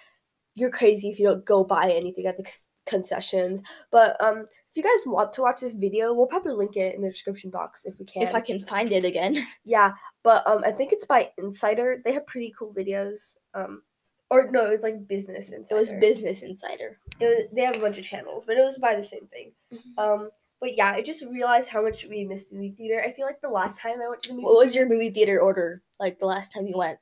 you're 0.54 0.70
crazy 0.72 1.10
if 1.10 1.20
you 1.20 1.26
don't 1.28 1.44
go 1.46 1.64
buy 1.64 1.92
anything 1.92 2.28
at 2.28 2.38
the 2.38 2.46
concessions. 2.86 3.62
But 3.92 4.16
um, 4.24 4.46
if 4.70 4.78
you 4.78 4.84
guys 4.84 5.06
want 5.06 5.34
to 5.34 5.42
watch 5.42 5.60
this 5.62 5.74
video, 5.74 6.14
we'll 6.14 6.28
probably 6.28 6.54
link 6.54 6.78
it 6.78 6.96
in 6.96 7.02
the 7.02 7.10
description 7.10 7.50
box 7.50 7.86
if 7.86 7.98
we 8.00 8.06
can. 8.06 8.24
If 8.24 8.34
I 8.36 8.42
can 8.42 8.60
find 8.60 8.92
it 8.92 9.06
again. 9.06 9.36
Yeah, 9.66 9.94
but 10.24 10.46
um, 10.48 10.62
I 10.64 10.72
think 10.72 10.94
it's 10.94 11.06
by 11.06 11.32
Insider. 11.40 12.02
They 12.06 12.14
have 12.14 12.28
pretty 12.28 12.54
cool 12.58 12.74
videos. 12.74 13.36
Um, 13.54 13.82
or 14.30 14.50
no, 14.52 14.66
it's 14.68 14.84
like 14.84 15.08
Business 15.08 15.52
Insider. 15.52 15.76
It 15.76 15.80
was 15.80 15.92
Business 15.94 16.42
Insider. 16.44 16.98
It 17.20 17.26
was, 17.26 17.46
they 17.56 17.62
have 17.62 17.76
a 17.78 17.80
bunch 17.80 17.98
of 17.98 18.04
channels, 18.06 18.44
but 18.46 18.58
it 18.58 18.64
was 18.64 18.78
by 18.78 18.96
the 18.96 19.04
same 19.04 19.28
thing. 19.28 19.54
Mhm. 19.72 19.98
Um, 19.98 20.30
but 20.60 20.76
yeah, 20.76 20.92
I 20.92 21.02
just 21.02 21.24
realized 21.24 21.70
how 21.70 21.82
much 21.82 22.06
we 22.06 22.24
missed 22.26 22.52
movie 22.54 22.72
theater. 22.72 23.02
I 23.02 23.12
feel 23.12 23.26
like 23.26 23.42
the 23.42 23.50
last 23.50 23.80
time 23.80 24.02
I 24.02 24.08
went 24.10 24.22
to 24.24 24.30
the 24.30 24.36
movie, 24.36 24.46
What 24.46 24.58
was 24.58 24.76
your 24.76 24.88
movie 24.88 25.10
theater 25.12 25.40
order 25.40 25.82
like 26.00 26.20
the 26.20 26.26
last 26.26 26.52
time 26.54 26.68
you 26.68 26.78
went? 26.78 27.00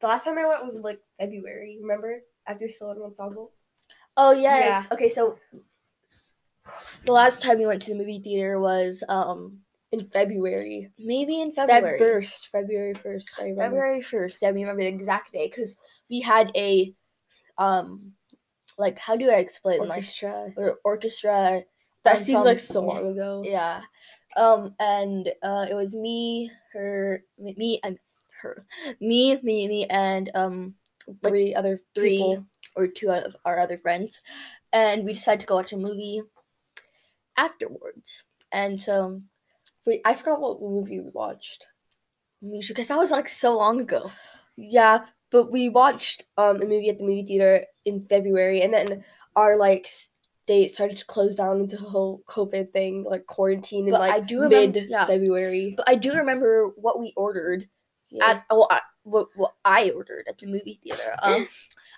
the 0.00 0.08
last 0.08 0.24
time 0.24 0.36
I 0.38 0.46
went 0.46 0.64
was 0.64 0.76
like 0.78 1.00
February. 1.18 1.78
Remember 1.80 2.22
after 2.46 2.68
Still 2.68 2.90
Ensemble? 3.02 3.52
Oh 4.16 4.32
yes. 4.32 4.90
Okay, 4.92 5.08
so 5.08 5.38
the 7.04 7.12
last 7.12 7.42
time 7.42 7.58
we 7.58 7.66
went 7.66 7.82
to 7.82 7.90
the 7.92 7.98
movie 7.98 8.18
theater 8.18 8.58
was 8.60 9.02
um 9.08 9.60
In 9.92 10.08
February, 10.10 10.90
maybe 10.98 11.40
in 11.40 11.52
Feb 11.52 11.68
February. 11.68 11.98
first, 11.98 12.48
February 12.48 12.94
first. 12.94 13.36
February 13.36 14.02
first. 14.02 14.42
I 14.42 14.48
remember 14.48 14.82
the 14.82 14.88
exact 14.88 15.32
day 15.32 15.46
because 15.48 15.76
we 16.10 16.20
had 16.20 16.50
a 16.56 16.94
um 17.58 18.12
like 18.78 18.98
how 18.98 19.16
do 19.16 19.30
I 19.30 19.36
explain 19.36 19.80
like 19.80 19.90
orchestra. 19.98 20.52
or 20.56 20.78
orchestra 20.84 21.62
That 22.04 22.20
seems 22.20 22.44
like 22.44 22.58
so 22.58 22.80
long 22.80 23.08
ago. 23.08 23.42
Yeah. 23.44 23.80
Um 24.36 24.74
and 24.80 25.28
uh 25.42 25.66
it 25.70 25.74
was 25.74 25.94
me, 25.94 26.50
her 26.72 27.22
me, 27.38 27.54
me 27.56 27.80
and 27.84 27.98
her 28.42 28.66
me, 29.00 29.38
me, 29.42 29.68
me 29.68 29.86
and 29.86 30.30
um 30.34 30.74
like 31.22 31.30
Three 31.32 31.54
other 31.54 31.78
three 31.94 32.18
people. 32.18 32.46
or 32.76 32.86
two 32.88 33.10
of 33.10 33.36
our 33.44 33.58
other 33.58 33.76
friends. 33.78 34.22
And 34.72 35.04
we 35.04 35.12
decided 35.12 35.40
to 35.40 35.46
go 35.46 35.56
watch 35.56 35.72
a 35.72 35.76
movie 35.76 36.22
afterwards. 37.36 38.24
And 38.52 38.80
so 38.80 39.22
Wait, 39.86 40.00
I 40.04 40.14
forgot 40.14 40.40
what 40.40 40.62
movie 40.62 40.98
we 41.00 41.10
watched. 41.12 41.66
because 42.40 42.88
that 42.88 42.96
was 42.98 43.10
like 43.10 43.28
so 43.28 43.56
long 43.56 43.80
ago. 43.80 44.10
Yeah, 44.56 45.04
but 45.34 45.50
we 45.50 45.68
watched 45.68 46.24
um 46.38 46.56
a 46.62 46.66
movie 46.72 46.88
at 46.88 46.98
the 46.98 47.04
movie 47.04 47.26
theater 47.26 47.66
in 47.84 48.00
February, 48.00 48.62
and 48.62 48.72
then 48.72 49.04
our 49.36 49.58
like 49.58 49.84
state 49.86 50.70
started 50.72 50.96
to 50.98 51.04
close 51.06 51.34
down 51.34 51.60
into 51.60 51.76
the 51.76 51.90
whole 51.94 52.22
COVID 52.26 52.70
thing, 52.72 53.02
like 53.02 53.26
quarantine 53.26 53.86
in 53.88 53.92
But 53.92 54.00
like 54.00 54.12
I 54.14 54.20
do 54.20 54.42
remember- 54.42 54.80
mid 54.80 54.90
yeah. 54.90 55.06
February. 55.06 55.74
But 55.76 55.88
I 55.88 55.96
do 55.96 56.12
remember 56.14 56.70
what 56.76 57.00
we 57.00 57.12
ordered 57.16 57.68
Yeah. 58.10 58.28
at 58.30 58.44
well, 58.50 58.68
I, 58.70 58.80
what 59.02 59.28
what 59.34 59.54
I 59.64 59.90
ordered 59.90 60.24
at 60.28 60.38
the 60.38 60.46
movie 60.46 60.78
theater. 60.82 61.10
Um, 61.22 61.48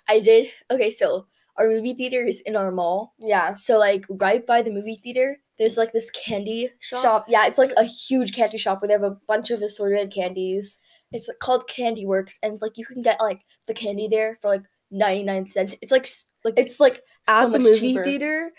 I 0.09 0.19
did 0.19 0.49
okay. 0.71 0.89
So 0.91 1.27
our 1.57 1.67
movie 1.67 1.93
theater 1.93 2.21
is 2.21 2.41
in 2.41 2.55
our 2.55 2.71
mall. 2.71 3.13
yeah. 3.19 3.53
So 3.55 3.77
like 3.77 4.05
right 4.09 4.45
by 4.45 4.61
the 4.63 4.71
movie 4.71 4.95
theater, 5.03 5.37
there's 5.57 5.77
like 5.77 5.91
this 5.93 6.09
candy 6.11 6.69
shop. 6.79 7.01
Shop. 7.03 7.25
Yeah, 7.27 7.45
it's 7.47 7.57
like 7.63 7.73
a 7.77 7.83
huge 7.83 8.31
candy 8.33 8.57
shop 8.57 8.81
where 8.81 8.87
they 8.87 8.93
have 8.99 9.03
a 9.11 9.17
bunch 9.27 9.51
of 9.51 9.61
assorted 9.61 10.11
candies. 10.11 10.79
It's 11.11 11.27
like, 11.27 11.39
called 11.39 11.67
Candy 11.67 12.05
Works, 12.05 12.39
and 12.43 12.61
like 12.61 12.73
you 12.77 12.85
can 12.85 13.01
get 13.01 13.19
like 13.21 13.41
the 13.67 13.73
candy 13.73 14.07
there 14.07 14.37
for 14.41 14.49
like 14.49 14.63
ninety 14.91 15.23
nine 15.23 15.45
cents. 15.45 15.75
It's 15.81 15.91
like 15.91 16.07
like 16.43 16.55
It's 16.57 16.79
like 16.79 17.01
so 17.23 17.33
at 17.33 17.43
the 17.45 17.49
much 17.51 17.61
movie 17.61 17.79
cheaper. 17.79 18.03
theater, 18.03 18.51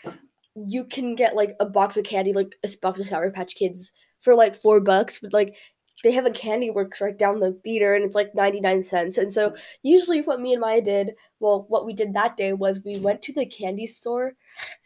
you 0.55 0.85
can 0.85 1.15
get 1.15 1.37
like 1.37 1.55
a 1.61 1.67
box 1.67 1.97
of 1.97 2.05
candy, 2.05 2.33
like 2.33 2.55
a 2.65 2.69
box 2.81 3.01
of 3.01 3.07
Sour 3.07 3.31
Patch 3.31 3.55
Kids 3.55 3.93
for 4.19 4.35
like 4.35 4.55
four 4.55 4.81
bucks, 4.81 5.21
but 5.21 5.33
like 5.33 5.57
they 6.05 6.13
have 6.13 6.27
a 6.27 6.31
Candy 6.31 6.71
Works 6.71 7.01
right 7.01 7.19
down 7.19 7.41
the 7.41 7.53
theater 7.65 7.95
and 7.95 8.05
it's 8.05 8.15
like 8.15 8.33
99 8.33 8.83
cents. 8.85 9.19
And 9.19 9.33
so 9.33 9.53
usually 9.83 10.21
what 10.23 10.41
me 10.41 10.53
and 10.53 10.61
Maya 10.61 10.81
did, 10.81 11.15
well, 11.41 11.67
what 11.69 11.85
we 11.87 11.93
did 11.93 12.15
that 12.15 12.37
day 12.37 12.53
was 12.53 12.81
we 12.85 13.01
went 13.01 13.21
to 13.23 13.33
the 13.33 13.45
candy 13.45 13.89
store 13.89 14.35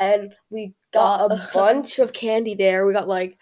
and 0.01 0.35
we 0.49 0.73
got 0.93 1.29
Got- 1.29 1.33
a 1.39 1.49
bunch 1.55 1.99
of 1.99 2.15
candy 2.15 2.55
there. 2.55 2.87
We 2.87 2.95
got 2.95 3.09
like 3.09 3.37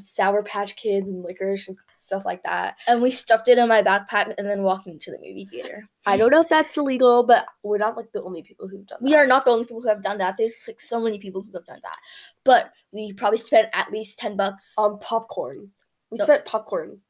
Sour 0.00 0.42
Patch 0.42 0.76
Kids 0.76 1.08
and 1.08 1.22
licorice 1.24 1.68
and 1.68 1.76
stuff 2.00 2.24
like 2.24 2.42
that. 2.44 2.76
And 2.86 3.02
we 3.02 3.10
stuffed 3.10 3.48
it 3.48 3.58
in 3.58 3.68
my 3.68 3.82
backpack 3.82 4.34
and 4.38 4.48
then 4.48 4.62
walked 4.62 4.86
into 4.86 5.10
the 5.10 5.18
movie 5.18 5.44
theater. 5.50 5.88
I 6.06 6.16
don't 6.16 6.30
know 6.30 6.40
if 6.40 6.48
that's 6.48 6.76
illegal, 6.76 7.24
but 7.24 7.46
we're 7.62 7.78
not 7.78 7.96
like 7.96 8.10
the 8.12 8.22
only 8.22 8.42
people 8.42 8.66
who've 8.68 8.86
done 8.86 8.98
We 9.02 9.10
that. 9.12 9.18
are 9.18 9.26
not 9.26 9.44
the 9.44 9.50
only 9.50 9.64
people 9.64 9.82
who 9.82 9.88
have 9.88 10.02
done 10.02 10.18
that. 10.18 10.36
There's 10.38 10.64
like 10.66 10.80
so 10.80 11.00
many 11.00 11.18
people 11.18 11.42
who 11.42 11.52
have 11.52 11.66
done 11.66 11.80
that. 11.82 11.96
But 12.44 12.72
we 12.92 13.12
probably 13.12 13.38
spent 13.38 13.68
at 13.72 13.92
least 13.92 14.18
10 14.18 14.36
bucks. 14.36 14.74
on 14.78 14.98
popcorn. 14.98 15.70
We 16.10 16.18
No. 16.18 16.24
spent 16.24 16.44
popcorn. 16.44 17.00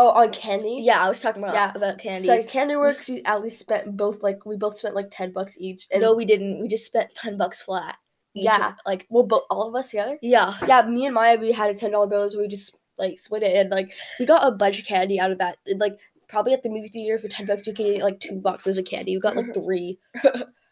Oh, 0.00 0.10
on 0.10 0.30
candy. 0.30 0.78
Yeah, 0.82 1.04
I 1.04 1.08
was 1.08 1.18
talking 1.20 1.42
about 1.42 1.54
Yeah. 1.54 1.72
about 1.74 1.98
candy. 1.98 2.26
So 2.28 2.36
like, 2.36 2.48
Candy 2.48 2.76
Works, 2.76 3.08
we 3.08 3.20
at 3.24 3.42
least 3.42 3.58
spent 3.58 3.96
both 3.96 4.22
like 4.22 4.46
we 4.46 4.56
both 4.56 4.78
spent 4.78 4.94
like 4.94 5.08
ten 5.10 5.32
bucks 5.32 5.56
each. 5.58 5.88
And 5.90 6.02
no, 6.02 6.14
we 6.14 6.24
didn't. 6.24 6.60
We 6.60 6.68
just 6.68 6.86
spent 6.86 7.12
10 7.16 7.36
bucks 7.36 7.60
flat. 7.60 7.96
Yeah. 8.32 8.74
Like 8.86 9.06
well, 9.10 9.26
both 9.26 9.42
all 9.50 9.66
of 9.68 9.74
us 9.74 9.90
together. 9.90 10.16
yeah. 10.22 10.54
Yeah, 10.68 10.82
me 10.86 11.06
and 11.06 11.14
Maya, 11.14 11.36
we 11.36 11.50
had 11.50 11.70
a 11.70 11.74
ten 11.74 11.90
dollar 11.90 12.06
bill, 12.06 12.30
so 12.30 12.38
we 12.38 12.46
just 12.46 12.76
like 12.98 13.18
split 13.18 13.42
it, 13.42 13.56
and 13.56 13.70
like 13.70 13.92
we 14.18 14.26
got 14.26 14.46
a 14.46 14.52
bunch 14.52 14.78
of 14.78 14.86
candy 14.86 15.20
out 15.20 15.30
of 15.30 15.38
that. 15.38 15.58
And, 15.66 15.80
like 15.80 15.98
probably 16.28 16.52
at 16.52 16.62
the 16.62 16.68
movie 16.68 16.88
theater 16.88 17.18
for 17.18 17.28
ten 17.28 17.46
bucks, 17.46 17.66
you 17.66 17.72
can 17.72 17.86
get 17.86 18.02
like 18.02 18.20
two 18.20 18.40
boxes 18.40 18.78
of 18.78 18.84
candy. 18.84 19.16
We 19.16 19.20
got 19.20 19.36
like 19.36 19.54
three 19.54 19.98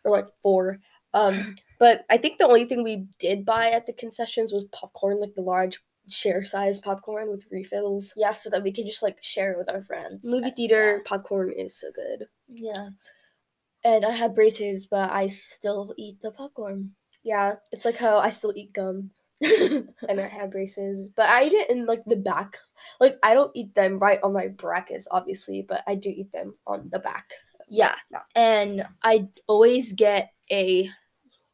or 0.04 0.10
like 0.10 0.26
four. 0.42 0.78
Um, 1.14 1.56
but 1.78 2.04
I 2.10 2.18
think 2.18 2.38
the 2.38 2.46
only 2.46 2.66
thing 2.66 2.82
we 2.82 3.06
did 3.18 3.44
buy 3.44 3.70
at 3.70 3.86
the 3.86 3.92
concessions 3.92 4.52
was 4.52 4.64
popcorn, 4.72 5.20
like 5.20 5.34
the 5.34 5.42
large 5.42 5.78
share 6.08 6.44
size 6.44 6.78
popcorn 6.78 7.30
with 7.30 7.46
refills. 7.50 8.12
Yeah, 8.16 8.32
so 8.32 8.50
that 8.50 8.62
we 8.62 8.72
can 8.72 8.86
just 8.86 9.02
like 9.02 9.18
share 9.22 9.52
it 9.52 9.58
with 9.58 9.72
our 9.72 9.82
friends. 9.82 10.24
Movie 10.24 10.50
theater 10.50 11.02
popcorn 11.04 11.52
is 11.52 11.78
so 11.78 11.88
good. 11.94 12.26
Yeah. 12.48 12.90
And 13.84 14.04
I 14.04 14.10
had 14.10 14.34
braces, 14.34 14.86
but 14.86 15.10
I 15.10 15.28
still 15.28 15.94
eat 15.96 16.20
the 16.20 16.32
popcorn. 16.32 16.92
Yeah, 17.22 17.56
it's 17.72 17.84
like 17.84 17.96
how 17.96 18.18
I 18.18 18.30
still 18.30 18.52
eat 18.54 18.72
gum 18.72 19.10
and 20.08 20.20
I 20.20 20.26
have 20.26 20.50
braces, 20.50 21.08
but 21.08 21.26
I 21.26 21.44
eat 21.44 21.52
it 21.52 21.70
in 21.70 21.86
like 21.86 22.04
the 22.06 22.16
back. 22.16 22.58
Like 23.00 23.16
I 23.22 23.34
don't 23.34 23.50
eat 23.54 23.74
them 23.74 23.98
right 23.98 24.18
on 24.22 24.32
my 24.32 24.48
brackets, 24.48 25.06
obviously, 25.10 25.62
but 25.62 25.82
I 25.86 25.94
do 25.94 26.08
eat 26.08 26.32
them 26.32 26.54
on 26.66 26.88
the 26.90 26.98
back. 26.98 27.30
Yeah. 27.68 27.96
And 28.34 28.86
I 29.02 29.28
always 29.46 29.92
get 29.92 30.32
a 30.50 30.90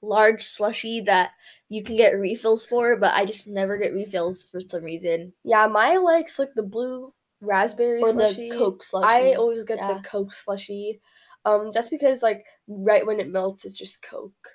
large 0.03 0.43
slushy 0.45 1.01
that 1.03 1.31
you 1.69 1.83
can 1.83 1.97
get 1.97 2.19
refills 2.19 2.67
for, 2.67 2.97
but 2.97 3.15
I 3.15 3.25
just 3.25 3.47
never 3.49 3.77
get 3.79 3.93
refills 3.93 4.45
for 4.45 4.61
some 4.61 4.83
reason. 4.83 5.33
Yeah, 5.45 5.67
my 5.67 5.97
likes 5.97 6.39
like 6.39 6.55
the 6.55 6.63
blue 6.63 7.13
raspberry 7.41 8.03
Or 8.03 8.13
slushy. 8.13 8.51
the 8.51 8.57
Coke 8.57 8.83
slushy. 8.83 9.09
I 9.09 9.35
always 9.35 9.65
get 9.65 9.79
Yeah. 9.79 9.95
the 9.95 10.01
Coke 10.03 10.33
slushy. 10.33 11.01
Um, 11.45 11.73
just 11.73 11.91
because 11.91 12.23
like 12.23 12.45
right 12.69 13.05
when 13.07 13.19
it 13.19 13.29
melts, 13.29 13.65
it's 13.65 13.79
just 13.79 14.03
Coke. 14.03 14.49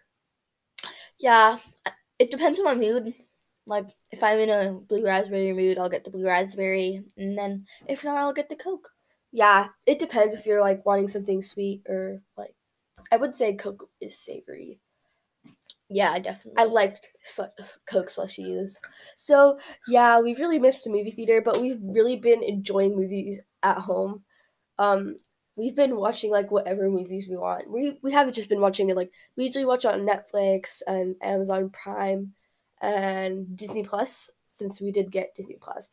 Yeah. 1.20 1.58
It 2.20 2.32
depends 2.32 2.60
on 2.60 2.66
my 2.66 2.76
mood. 2.76 3.14
Like 3.66 3.86
if 4.12 4.24
I'm 4.24 4.40
in 4.40 4.50
a 4.50 4.74
blue 4.74 5.06
raspberry 5.06 5.54
mood, 5.54 5.78
I'll 5.78 5.90
get 5.90 6.04
the 6.04 6.12
blue 6.12 6.26
raspberry, 6.26 7.04
and 7.18 7.38
then 7.38 7.66
if 7.88 8.04
not, 8.04 8.18
I'll 8.18 8.34
get 8.34 8.50
the 8.50 8.56
Coke. 8.56 8.90
Yeah, 9.32 9.68
it 9.86 10.00
depends 10.00 10.34
if 10.34 10.46
you're 10.46 10.62
like 10.62 10.86
wanting 10.86 11.10
something 11.10 11.42
sweet 11.42 11.82
or 11.88 12.22
like. 12.38 12.56
I 13.12 13.18
would 13.18 13.36
say 13.36 13.54
Coke 13.54 13.90
is 14.02 14.18
savory. 14.18 14.80
Yeah, 15.90 16.12
I 16.12 16.20
definitely. 16.20 16.62
I 16.62 16.66
liked 16.66 17.10
slu- 17.26 17.78
Coke 17.90 18.08
slushies. 18.08 18.76
So 19.16 19.60
yeah, 19.88 20.20
we've 20.20 20.40
really 20.40 20.60
missed 20.60 20.84
the 20.84 20.90
movie 20.90 21.12
theater, 21.12 21.42
but 21.44 21.62
we've 21.62 21.80
really 21.82 22.18
been 22.18 22.44
enjoying 22.44 22.96
movies 22.96 23.42
at 23.64 23.78
home. 23.78 24.24
Um, 24.80 25.18
we've 25.58 25.76
been 25.76 25.98
watching 25.98 26.32
like 26.32 26.52
whatever 26.52 26.90
movies 26.90 27.28
we 27.28 27.36
want. 27.36 27.70
We 27.70 27.98
we 28.04 28.12
haven't 28.12 28.34
just 28.34 28.48
been 28.50 28.62
watching 28.62 28.90
it 28.90 28.96
like 28.96 29.12
we 29.36 29.46
usually 29.46 29.66
watch 29.66 29.84
on 29.86 30.08
Netflix 30.08 30.82
and 30.88 31.16
Amazon 31.22 31.70
Prime 31.72 32.34
and 32.82 33.58
Disney 33.58 33.84
Plus 33.84 34.32
since 34.46 34.80
we 34.80 34.92
did 34.92 35.12
get 35.12 35.36
Disney 35.36 35.58
Plus 35.60 35.90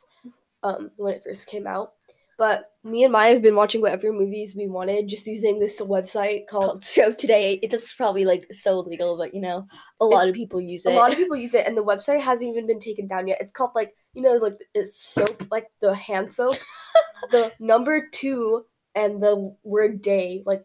um 0.62 0.90
when 0.96 1.14
it 1.14 1.24
first 1.24 1.48
came 1.48 1.66
out. 1.66 1.92
But 2.36 2.72
me 2.82 3.04
and 3.04 3.12
Maya 3.12 3.32
have 3.34 3.42
been 3.42 3.54
watching 3.54 3.80
whatever 3.80 4.12
movies 4.12 4.56
we 4.56 4.66
wanted 4.66 5.06
just 5.08 5.24
using 5.24 5.60
this 5.60 5.80
website 5.80 6.48
called 6.48 6.82
Soap2Day 6.82 7.60
it's 7.62 7.92
probably 7.92 8.24
like 8.24 8.46
so 8.52 8.80
illegal, 8.80 9.16
but 9.16 9.34
you 9.34 9.40
know, 9.40 9.66
a 10.00 10.04
lot 10.04 10.28
of 10.28 10.34
people 10.34 10.60
use 10.60 10.84
it. 10.84 10.92
a 10.92 10.96
lot 10.96 11.12
of 11.12 11.16
people 11.16 11.36
use 11.36 11.54
it 11.54 11.66
and 11.66 11.76
the 11.76 11.84
website 11.84 12.20
hasn't 12.20 12.50
even 12.50 12.66
been 12.66 12.80
taken 12.80 13.06
down 13.06 13.28
yet 13.28 13.40
it's 13.40 13.52
called 13.52 13.70
like 13.74 13.94
you 14.14 14.20
know 14.20 14.32
like 14.32 14.54
it's 14.74 15.02
soap 15.02 15.44
like 15.50 15.68
the 15.80 15.94
hand 15.94 16.32
soap 16.32 16.56
the 17.30 17.52
number 17.60 18.08
two 18.12 18.64
and 18.94 19.22
the 19.22 19.56
word 19.62 20.00
day 20.00 20.42
like 20.46 20.64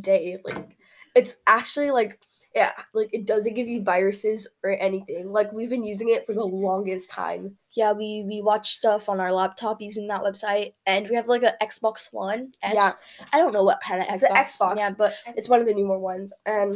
day 0.00 0.38
like 0.44 0.76
it's 1.14 1.36
actually 1.46 1.90
like 1.90 2.18
yeah 2.54 2.72
like 2.94 3.08
it 3.12 3.26
doesn't 3.26 3.54
give 3.54 3.68
you 3.68 3.82
viruses 3.82 4.48
or 4.64 4.76
anything 4.80 5.30
like 5.30 5.52
we've 5.52 5.70
been 5.70 5.84
using 5.84 6.08
it 6.08 6.26
for 6.26 6.32
the 6.32 6.44
longest 6.44 7.10
time 7.10 7.56
yeah, 7.76 7.92
we 7.92 8.24
we 8.26 8.40
watch 8.40 8.74
stuff 8.74 9.10
on 9.10 9.20
our 9.20 9.30
laptop 9.30 9.82
using 9.82 10.08
that 10.08 10.22
website, 10.22 10.72
and 10.86 11.06
we 11.10 11.14
have 11.14 11.28
like 11.28 11.42
a 11.42 11.54
Xbox 11.62 12.08
One. 12.10 12.52
S. 12.62 12.72
yeah 12.74 12.92
I 13.34 13.36
don't 13.38 13.52
know 13.52 13.64
what 13.64 13.82
kind 13.82 14.00
of 14.00 14.06
Xbox. 14.06 14.14
it's 14.14 14.22
an 14.22 14.34
xbox 14.34 14.78
Yeah, 14.78 14.90
but 14.96 15.14
it's 15.36 15.48
one 15.50 15.60
of 15.60 15.66
the 15.66 15.74
newer 15.74 15.98
ones 15.98 16.32
and 16.46 16.74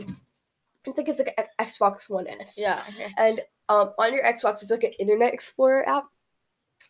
i 0.86 0.92
think 0.92 1.08
it's 1.08 1.18
like 1.18 1.32
an 1.38 1.66
xbox 1.66 2.10
one 2.10 2.28
s 2.28 2.58
yeah. 2.60 2.82
And 3.16 3.40
um, 3.70 3.92
on 3.98 4.12
your 4.12 4.24
Xbox, 4.24 4.62
it's 4.62 4.70
like 4.70 4.82
an 4.82 4.92
Internet 4.98 5.32
Explorer 5.32 5.88
app 5.88 6.06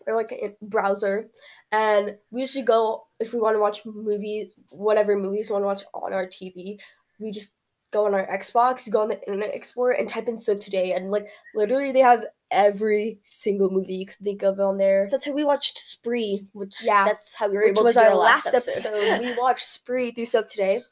or 0.07 0.14
like 0.14 0.33
a 0.33 0.57
browser. 0.62 1.28
And 1.73 2.16
we 2.30 2.40
usually 2.40 2.64
go 2.64 3.07
if 3.21 3.33
we 3.33 3.40
want 3.40 3.54
to 3.54 3.61
watch 3.61 3.85
movie, 3.85 4.52
whatever 4.71 5.16
movies 5.16 5.49
we 5.49 5.54
want 5.54 5.62
to 5.62 5.66
watch 5.66 5.85
on 5.95 6.12
our 6.12 6.26
TV. 6.26 6.80
We 7.19 7.30
just 7.30 7.52
go 7.92 8.07
on 8.07 8.14
our 8.14 8.26
Xbox, 8.26 8.88
go 8.90 9.02
on 9.02 9.09
the 9.09 9.21
Internet 9.26 9.54
Explorer, 9.54 9.92
and 9.92 10.09
type 10.09 10.28
in 10.28 10.37
"Soap2Day," 10.37 10.97
and 10.97 11.11
like 11.11 11.28
literally 11.54 11.92
they 11.92 12.00
have 12.00 12.25
every 12.50 13.19
single 13.25 13.71
movie 13.71 13.95
you 13.95 14.07
could 14.07 14.19
think 14.19 14.42
of 14.42 14.59
on 14.59 14.76
there. 14.76 15.09
That's 15.11 15.26
how 15.26 15.33
we 15.33 15.45
watched 15.45 15.78
Spree, 15.78 16.47
which 16.52 16.78
Yeah, 16.83 17.04
that's 17.04 17.35
how 17.35 17.49
we 17.49 17.57
were 17.57 17.64
able 17.64 17.85
was 17.85 17.95
to 17.95 18.00
do 18.00 18.04
our 18.07 18.11
our 18.12 18.16
last 18.16 18.49
episode. 18.49 19.21
we 19.21 19.35
watched 19.38 19.66
Spree 19.66 20.12
through 20.12 20.25
Soap2Day, 20.25 20.83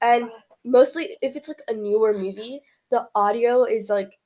and 0.00 0.30
mostly 0.64 1.16
if 1.22 1.36
it's 1.36 1.48
like 1.48 1.62
a 1.68 1.74
newer 1.74 2.12
movie, 2.12 2.60
the 2.90 3.08
audio 3.14 3.64
is 3.64 3.90
like 3.90 4.18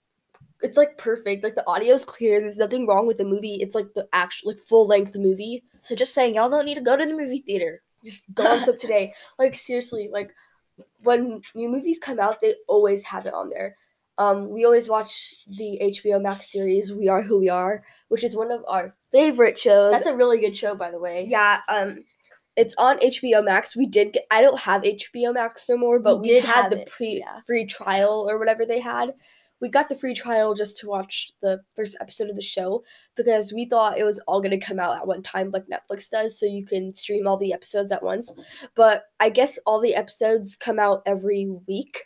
it's 0.62 0.76
like 0.76 0.98
perfect. 0.98 1.44
Like 1.44 1.54
the 1.54 1.66
audio 1.68 1.94
is 1.94 2.04
clear. 2.04 2.40
There's 2.40 2.58
nothing 2.58 2.86
wrong 2.86 3.06
with 3.06 3.18
the 3.18 3.24
movie. 3.24 3.56
It's 3.56 3.74
like 3.74 3.94
the 3.94 4.08
actual 4.12 4.50
like 4.52 4.58
full 4.58 4.86
length 4.86 5.16
movie. 5.16 5.64
So 5.80 5.94
just 5.94 6.14
saying, 6.14 6.34
y'all 6.34 6.50
don't 6.50 6.64
need 6.64 6.74
to 6.74 6.80
go 6.80 6.96
to 6.96 7.06
the 7.06 7.16
movie 7.16 7.38
theater. 7.38 7.82
Just 8.04 8.24
go 8.34 8.46
on 8.46 8.58
Soap2Day. 8.64 9.12
Like 9.38 9.54
seriously, 9.54 10.08
like 10.12 10.32
when 11.02 11.40
new 11.54 11.68
movies 11.68 11.98
come 11.98 12.18
out, 12.18 12.40
they 12.40 12.54
always 12.66 13.04
have 13.04 13.26
it 13.26 13.34
on 13.34 13.50
there. 13.50 13.76
Um, 14.18 14.50
we 14.50 14.64
always 14.64 14.88
watch 14.88 15.34
the 15.46 15.78
HBO 15.80 16.20
Max 16.20 16.50
series 16.50 16.92
"We 16.92 17.08
Are 17.08 17.22
Who 17.22 17.38
We 17.38 17.48
Are," 17.48 17.84
which 18.08 18.24
is 18.24 18.34
one 18.34 18.50
of 18.50 18.64
our 18.66 18.92
favorite 19.12 19.58
shows. 19.58 19.92
That's 19.92 20.08
a 20.08 20.16
really 20.16 20.40
good 20.40 20.56
show, 20.56 20.74
by 20.74 20.90
the 20.90 20.98
way. 20.98 21.26
Yeah, 21.28 21.60
um, 21.68 22.04
it's 22.56 22.74
on 22.78 22.98
HBO 22.98 23.44
Max. 23.44 23.76
We 23.76 23.86
did 23.86 24.14
get. 24.14 24.26
I 24.28 24.42
don't 24.42 24.58
have 24.58 24.82
HBO 24.82 25.32
Max 25.32 25.68
no 25.68 25.76
more, 25.76 26.00
but 26.00 26.16
We 26.16 26.22
we, 26.22 26.28
did 26.34 26.44
had 26.44 26.62
have 26.62 26.70
the 26.70 26.84
pre 26.90 27.22
yeah. 27.24 27.38
free 27.46 27.64
trial 27.64 28.26
or 28.28 28.40
whatever 28.40 28.66
they 28.66 28.80
had. 28.80 29.14
We 29.60 29.68
got 29.68 29.88
the 29.88 29.96
free 29.96 30.14
trial 30.14 30.54
just 30.54 30.76
to 30.78 30.86
watch 30.86 31.32
the 31.42 31.60
first 31.74 31.96
episode 32.00 32.30
of 32.30 32.36
the 32.36 32.42
show 32.42 32.84
because 33.16 33.52
we 33.52 33.64
thought 33.64 33.98
it 33.98 34.04
was 34.04 34.20
all 34.26 34.40
gonna 34.40 34.58
come 34.58 34.78
out 34.78 34.96
at 34.96 35.06
one 35.06 35.22
time, 35.22 35.50
like 35.50 35.66
Netflix 35.66 36.08
does, 36.08 36.38
so 36.38 36.46
you 36.46 36.64
can 36.64 36.92
stream 36.94 37.26
all 37.26 37.36
the 37.36 37.52
episodes 37.52 37.92
at 37.92 38.02
once. 38.02 38.32
But 38.74 39.04
I 39.18 39.30
guess 39.30 39.58
all 39.66 39.80
the 39.80 39.94
episodes 39.94 40.56
come 40.56 40.78
out 40.78 41.02
every 41.06 41.48
week 41.66 42.04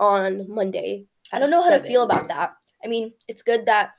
on 0.00 0.46
Monday. 0.48 1.06
I 1.32 1.38
don't 1.38 1.50
know 1.50 1.62
how 1.62 1.70
to 1.70 1.80
feel 1.80 2.02
about 2.02 2.28
that. 2.28 2.54
I 2.84 2.88
mean, 2.88 3.12
it's 3.26 3.42
good 3.42 3.66
that. 3.66 3.90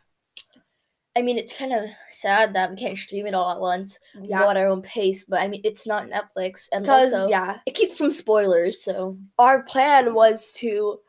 I 1.17 1.21
mean, 1.21 1.37
it's 1.37 1.57
kind 1.57 1.73
of 1.73 1.89
sad 2.07 2.53
that 2.53 2.69
we 2.69 2.77
can't 2.77 2.97
stream 2.97 3.25
it 3.25 3.33
all 3.33 3.51
at 3.51 3.59
once, 3.59 3.99
Yeah, 4.21 4.39
go 4.39 4.49
at 4.51 4.57
our 4.57 4.67
own 4.67 4.81
pace. 4.81 5.25
But 5.27 5.41
I 5.41 5.47
mean, 5.47 5.61
it's 5.63 5.85
not 5.85 6.07
Netflix, 6.07 6.69
and 6.71 6.83
because 6.83 7.27
yeah, 7.29 7.59
it 7.65 7.75
keeps 7.75 7.97
from 7.97 8.11
spoilers. 8.11 8.83
So 8.83 9.17
our 9.37 9.63
plan 9.63 10.13
was 10.13 10.51
to 10.53 10.99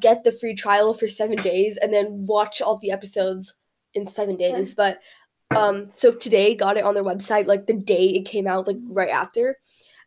get 0.00 0.24
the 0.24 0.32
free 0.32 0.54
trial 0.54 0.94
for 0.94 1.08
seven 1.08 1.40
days 1.42 1.76
and 1.76 1.92
then 1.92 2.26
watch 2.26 2.60
all 2.60 2.78
the 2.78 2.90
episodes 2.90 3.54
in 3.94 4.06
seven 4.06 4.36
days. 4.36 4.74
But 4.74 5.00
um, 5.50 5.86
Soap2Day 5.86 6.58
got 6.58 6.76
it 6.76 6.84
on 6.84 6.94
their 6.94 7.04
website 7.04 7.46
like 7.46 7.66
the 7.66 7.74
day 7.74 8.10
it 8.10 8.24
came 8.24 8.46
out, 8.46 8.66
like 8.66 8.76
right 8.88 9.10
after. 9.10 9.56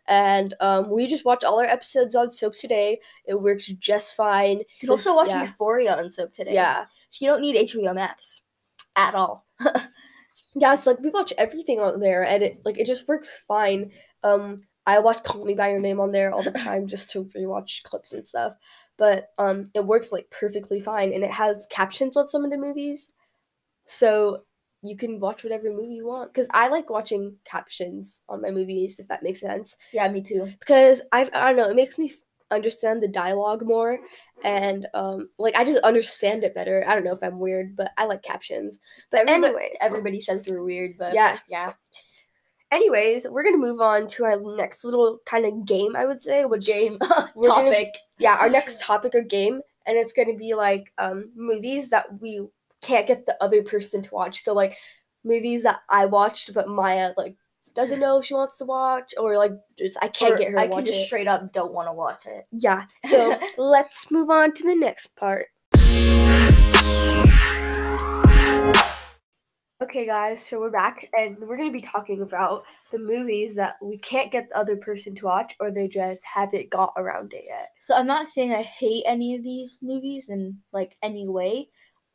And 0.07 0.53
um, 0.59 0.89
we 0.89 1.07
just 1.07 1.25
watched 1.25 1.43
all 1.43 1.59
our 1.59 1.65
episodes 1.65 2.15
on 2.15 2.27
Soap2Day. 2.27 2.97
It 3.25 3.41
works 3.41 3.67
just 3.67 4.15
fine. 4.15 4.59
you 4.59 4.65
can 4.79 4.89
also 4.89 5.15
watch 5.15 5.29
yeah. 5.29 5.41
Euphoria 5.41 5.95
on 5.95 6.05
Soap2Day. 6.05 6.53
Yeah, 6.53 6.85
so 7.09 7.25
you 7.25 7.31
don't 7.31 7.41
need 7.41 7.69
HBO 7.69 7.95
Max 7.95 8.41
at 8.95 9.15
all. 9.15 9.45
yeah. 10.55 10.75
So 10.75 10.91
like 10.91 10.99
we 10.99 11.09
watch 11.09 11.33
everything 11.37 11.79
on 11.79 11.99
there, 11.99 12.23
and 12.25 12.43
it 12.43 12.61
like 12.65 12.77
it 12.77 12.87
just 12.87 13.07
works 13.07 13.43
fine. 13.47 13.91
Um, 14.23 14.61
I 14.85 14.99
watch 14.99 15.23
Call 15.23 15.45
Me 15.45 15.53
by 15.55 15.69
Your 15.69 15.79
Name 15.79 15.99
on 15.99 16.11
there 16.11 16.31
all 16.31 16.43
the 16.43 16.51
time 16.67 16.87
just 16.87 17.09
to 17.11 17.23
rewatch 17.23 17.83
clips 17.83 18.13
and 18.13 18.27
stuff. 18.27 18.55
But 18.97 19.29
um, 19.37 19.65
it 19.73 19.85
works 19.85 20.11
like 20.11 20.29
perfectly 20.29 20.79
fine, 20.79 21.13
and 21.13 21.23
it 21.23 21.31
has 21.31 21.67
captions 21.69 22.15
on 22.17 22.27
some 22.27 22.45
of 22.45 22.51
the 22.51 22.57
movies, 22.57 23.13
so 23.85 24.43
you 24.81 24.95
can 24.97 25.19
watch 25.19 25.43
whatever 25.43 25.71
movie 25.71 25.95
you 25.95 26.05
want. 26.07 26.33
Because 26.33 26.47
I 26.53 26.67
like 26.67 26.89
watching 26.89 27.35
captions 27.45 28.21
on 28.29 28.41
my 28.41 28.51
movies, 28.51 28.99
if 28.99 29.07
that 29.07 29.23
makes 29.23 29.39
sense. 29.39 29.77
Yeah, 29.93 30.07
me 30.09 30.21
too. 30.21 30.47
Because 30.59 31.01
I 31.11 31.21
I 31.33 31.47
don't 31.47 31.57
know, 31.57 31.69
it 31.69 31.75
makes 31.75 31.97
me 31.97 32.09
f- 32.11 32.17
understand 32.51 33.01
the 33.01 33.07
dialogue 33.07 33.63
more 33.65 33.97
and 34.43 34.87
um 34.93 35.27
like 35.39 35.55
I 35.55 35.63
just 35.63 35.79
understand 35.79 36.43
it 36.43 36.53
better. 36.53 36.83
I 36.87 36.93
don't 36.93 37.03
know 37.03 37.15
if 37.15 37.23
I'm 37.23 37.39
weird, 37.39 37.75
but 37.75 37.91
I 37.97 38.05
like 38.05 38.21
captions. 38.21 38.79
But 39.09 39.21
Everybody, 39.21 39.45
anyway, 39.45 39.77
everybody 39.81 40.19
says 40.19 40.45
we're 40.47 40.63
weird, 40.63 40.97
but 40.99 41.13
Yeah. 41.15 41.39
yeah. 41.49 41.73
Anyways, 42.73 43.27
we're 43.29 43.43
gonna 43.43 43.57
move 43.57 43.79
on 43.81 44.07
to 44.09 44.25
our 44.25 44.39
next 44.39 44.83
little 44.83 45.19
kind 45.25 45.45
of 45.45 45.65
game, 45.65 45.95
I 45.95 46.05
would 46.05 46.21
say, 46.21 46.45
which 46.45 46.65
Game 46.65 46.97
We're 47.35 47.47
gonna- 47.47 47.69
topic. 47.71 47.95
yeah, 48.19 48.37
our 48.39 48.49
next 48.49 48.79
topic 48.81 49.13
or 49.15 49.21
game, 49.21 49.61
and 49.85 49.97
it's 49.97 50.13
gonna 50.13 50.35
be 50.35 50.53
like 50.53 50.91
um 50.97 51.31
movies 51.35 51.89
that 51.91 52.05
we 52.21 52.45
can't 52.81 53.07
get 53.07 53.25
the 53.25 53.37
other 53.41 53.63
person 53.63 54.01
to 54.01 54.13
watch. 54.13 54.43
So 54.43 54.53
like 54.53 54.77
movies 55.23 55.63
that 55.63 55.79
I 55.89 56.05
watched 56.05 56.53
but 56.53 56.67
Maya 56.67 57.13
like 57.17 57.35
doesn't 57.75 57.99
know 58.01 58.19
if 58.19 58.25
she 58.25 58.33
wants 58.33 58.57
to 58.57 58.65
watch 58.65 59.13
or 59.17 59.37
like 59.37 59.53
just 59.77 59.97
I 60.01 60.07
can't 60.07 60.35
Or 60.35 60.37
get 60.37 60.51
her 60.51 60.59
I 60.59 60.67
can 60.67 60.85
just 60.85 60.99
it. 60.99 61.05
straight 61.05 61.27
up 61.27 61.51
don't 61.53 61.73
want 61.73 61.87
to 61.87 61.93
watch 61.93 62.25
it. 62.25 62.45
Yeah. 62.51 62.85
So 63.09 63.35
let's 63.57 64.11
move 64.11 64.29
on 64.29 64.53
to 64.53 64.63
the 64.63 64.75
next 64.75 65.15
part. 65.15 65.47
Okay, 69.83 70.05
guys, 70.05 70.47
so 70.47 70.61
we're 70.61 70.69
back 70.69 71.09
and 71.17 71.37
we're 71.39 71.57
going 71.57 71.67
to 71.67 71.73
be 71.77 71.85
talking 71.85 72.21
about 72.21 72.63
the 72.93 72.97
movies 72.97 73.53
that 73.55 73.75
we 73.81 73.97
can't 73.97 74.31
get 74.31 74.47
the 74.47 74.57
other 74.57 74.77
person 74.77 75.13
to 75.13 75.25
watch 75.25 75.53
or 75.59 75.71
they 75.71 75.89
just 75.89 76.25
haven't 76.25 76.69
got 76.69 76.93
around 76.95 77.33
it 77.33 77.43
yet. 77.45 77.71
So 77.79 77.93
I'm 77.93 78.07
not 78.07 78.29
saying 78.29 78.53
I 78.53 78.61
hate 78.61 79.03
any 79.05 79.35
of 79.35 79.43
these 79.43 79.79
movies 79.81 80.29
in 80.29 80.57
like 80.71 80.95
any 81.03 81.27
way. 81.27 81.67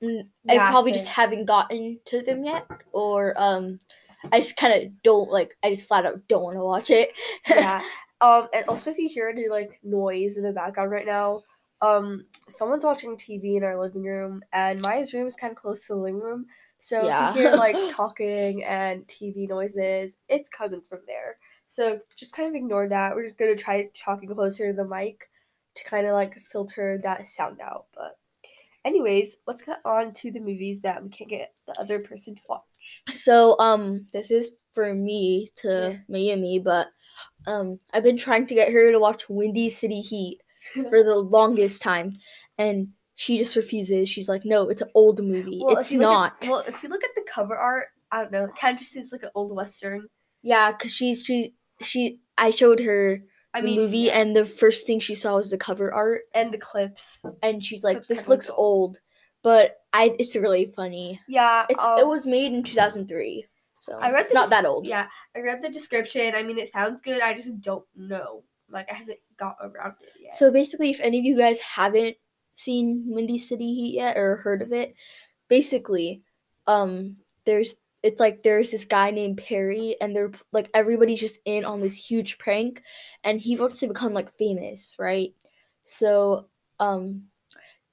Mm, 0.02 0.28
Yeah, 0.44 0.66
I 0.66 0.70
probably 0.70 0.92
same. 0.92 0.98
just 0.98 1.10
haven't 1.10 1.44
gotten 1.44 2.00
to 2.06 2.22
them 2.22 2.42
yet, 2.42 2.66
or 2.92 3.34
um, 3.36 3.78
I 4.32 4.38
just 4.38 4.56
kind 4.56 4.82
of 4.82 5.02
don't 5.02 5.30
like. 5.30 5.54
I 5.62 5.68
just 5.68 5.86
flat 5.86 6.06
out 6.06 6.26
don't 6.26 6.44
want 6.44 6.56
to 6.56 6.64
watch 6.64 6.90
it. 6.90 7.12
yeah. 7.48 7.82
Um, 8.20 8.48
and 8.52 8.64
also 8.66 8.90
if 8.90 8.98
you 8.98 9.08
hear 9.08 9.28
any 9.28 9.46
like 9.46 9.78
noise 9.84 10.38
in 10.38 10.42
the 10.42 10.52
background 10.52 10.90
right 10.90 11.06
now, 11.06 11.42
um, 11.82 12.24
someone's 12.48 12.84
watching 12.84 13.16
TV 13.16 13.56
in 13.56 13.62
our 13.62 13.80
living 13.80 14.02
room, 14.02 14.42
and 14.52 14.82
Maya's 14.82 15.14
room 15.14 15.28
is 15.28 15.36
kind 15.36 15.52
of 15.52 15.56
close 15.56 15.86
to 15.86 15.94
the 15.94 16.00
living 16.00 16.18
room. 16.18 16.46
So 16.78 17.06
Yeah. 17.06 17.30
if 17.30 17.36
you 17.36 17.42
hear 17.42 17.56
like 17.56 17.76
talking 17.90 18.64
and 18.64 19.06
TV 19.06 19.46
noises, 19.48 20.18
it's 20.28 20.48
coming 20.48 20.82
from 20.82 21.00
there. 21.06 21.36
So 21.66 22.00
just 22.16 22.34
kind 22.34 22.48
of 22.48 22.54
ignore 22.54 22.88
that. 22.88 23.14
We're 23.14 23.30
gonna 23.30 23.56
try 23.56 23.88
talking 23.94 24.28
closer 24.34 24.68
to 24.70 24.76
the 24.76 24.84
mic 24.84 25.28
to 25.74 25.84
kind 25.84 26.06
of 26.06 26.14
like 26.14 26.34
filter 26.38 26.98
that 27.04 27.26
sound 27.26 27.60
out. 27.60 27.86
But 27.94 28.16
anyways, 28.84 29.38
let's 29.46 29.62
get 29.62 29.78
on 29.84 30.12
to 30.14 30.30
the 30.30 30.40
movies 30.40 30.82
that 30.82 31.02
we 31.02 31.08
can't 31.10 31.30
get 31.30 31.52
the 31.66 31.78
other 31.80 32.00
person 32.00 32.34
to 32.34 32.40
watch. 32.48 32.62
So 33.10 33.56
um, 33.58 34.06
this 34.12 34.30
is 34.30 34.50
for 34.72 34.94
me 34.94 35.48
to 35.56 36.00
Mayumi, 36.10 36.62
but 36.62 36.88
um, 37.46 37.78
I've 37.92 38.02
been 38.02 38.16
trying 38.16 38.46
to 38.46 38.54
get 38.54 38.72
her 38.72 38.92
to 38.92 38.98
watch 38.98 39.28
Windy 39.28 39.70
City 39.70 40.00
Heat 40.00 40.40
for 40.74 41.02
the 41.02 41.16
longest 41.16 41.82
time, 41.82 42.12
and 42.56 42.88
she 43.18 43.36
just 43.36 43.56
refuses. 43.56 44.08
She's 44.08 44.28
like, 44.28 44.44
"No, 44.44 44.68
it's 44.68 44.80
an 44.80 44.90
old 44.94 45.24
movie. 45.24 45.60
Well, 45.60 45.76
it's 45.76 45.88
if 45.88 45.94
you 45.94 45.98
look 45.98 46.08
not." 46.08 46.44
At, 46.44 46.48
well, 46.50 46.64
if 46.68 46.84
you 46.84 46.88
look 46.88 47.02
at 47.02 47.10
the 47.16 47.24
cover 47.28 47.56
art, 47.56 47.86
I 48.12 48.22
don't 48.22 48.30
know. 48.30 48.44
It 48.44 48.50
kind 48.60 48.74
of 48.74 48.78
just 48.78 48.92
seems 48.92 49.10
like 49.10 49.24
an 49.24 49.30
old 49.34 49.54
western. 49.54 50.06
yeah, 50.42 50.70
cause 50.72 50.92
she's 50.92 51.24
she 51.24 51.54
she. 51.82 52.20
I 52.38 52.50
showed 52.50 52.78
her 52.78 53.18
I 53.52 53.60
the 53.60 53.66
mean, 53.66 53.76
movie, 53.76 53.98
yeah. 53.98 54.20
and 54.20 54.36
the 54.36 54.44
first 54.44 54.86
thing 54.86 55.00
she 55.00 55.16
saw 55.16 55.34
was 55.34 55.50
the 55.50 55.58
cover 55.58 55.92
art, 55.92 56.22
and 56.32 56.52
the 56.52 56.58
clips. 56.58 57.20
and 57.42 57.64
she's 57.64 57.82
like, 57.82 57.96
Clips 57.96 58.08
"This 58.08 58.28
looks 58.28 58.48
look 58.50 58.58
old," 58.58 59.00
but 59.42 59.78
I 59.92 60.14
it's 60.20 60.36
really 60.36 60.72
funny. 60.76 61.18
Yeah, 61.26 61.66
It's 61.68 61.84
um, 61.84 61.98
it 61.98 62.06
was 62.06 62.24
made 62.24 62.52
in 62.52 62.62
two 62.62 62.76
thousand 62.76 63.08
three, 63.08 63.46
so 63.74 63.98
I 63.98 64.12
read 64.12 64.20
it's 64.20 64.32
not 64.32 64.50
that 64.50 64.64
old. 64.64 64.86
Yeah, 64.86 65.08
I 65.34 65.40
read 65.40 65.60
the 65.60 65.70
description. 65.70 66.36
I 66.36 66.44
mean, 66.44 66.56
it 66.58 66.68
sounds 66.70 67.00
good. 67.02 67.20
I 67.20 67.34
just 67.34 67.60
don't 67.60 67.84
know. 67.96 68.44
Like, 68.70 68.88
I 68.92 68.94
haven't 68.94 69.18
got 69.38 69.56
around 69.60 69.94
it 70.02 70.12
yet. 70.22 70.32
So 70.34 70.52
basically, 70.52 70.90
if 70.90 71.00
any 71.00 71.18
of 71.18 71.24
you 71.24 71.36
guys 71.36 71.58
haven't 71.58 72.16
seen 72.58 73.04
Windy 73.08 73.38
City 73.38 73.74
Heat 73.74 73.94
yet 73.94 74.16
or 74.16 74.36
heard 74.36 74.62
of 74.62 74.72
it, 74.72 74.94
basically, 75.48 76.22
um, 76.66 77.16
there's 77.46 77.76
it's 78.02 78.20
like 78.20 78.42
there's 78.44 78.70
this 78.70 78.84
guy 78.84 79.10
named 79.10 79.38
Perry, 79.38 79.96
and 80.00 80.14
they're 80.14 80.32
like 80.52 80.70
everybody's 80.74 81.20
just 81.20 81.38
in 81.44 81.64
on 81.64 81.80
this 81.80 81.96
huge 82.10 82.38
prank, 82.38 82.82
and 83.24 83.40
he 83.40 83.56
wants 83.56 83.80
to 83.80 83.88
become 83.88 84.14
like 84.14 84.32
famous, 84.36 84.96
right? 84.98 85.34
So, 85.84 86.48
um, 86.80 87.24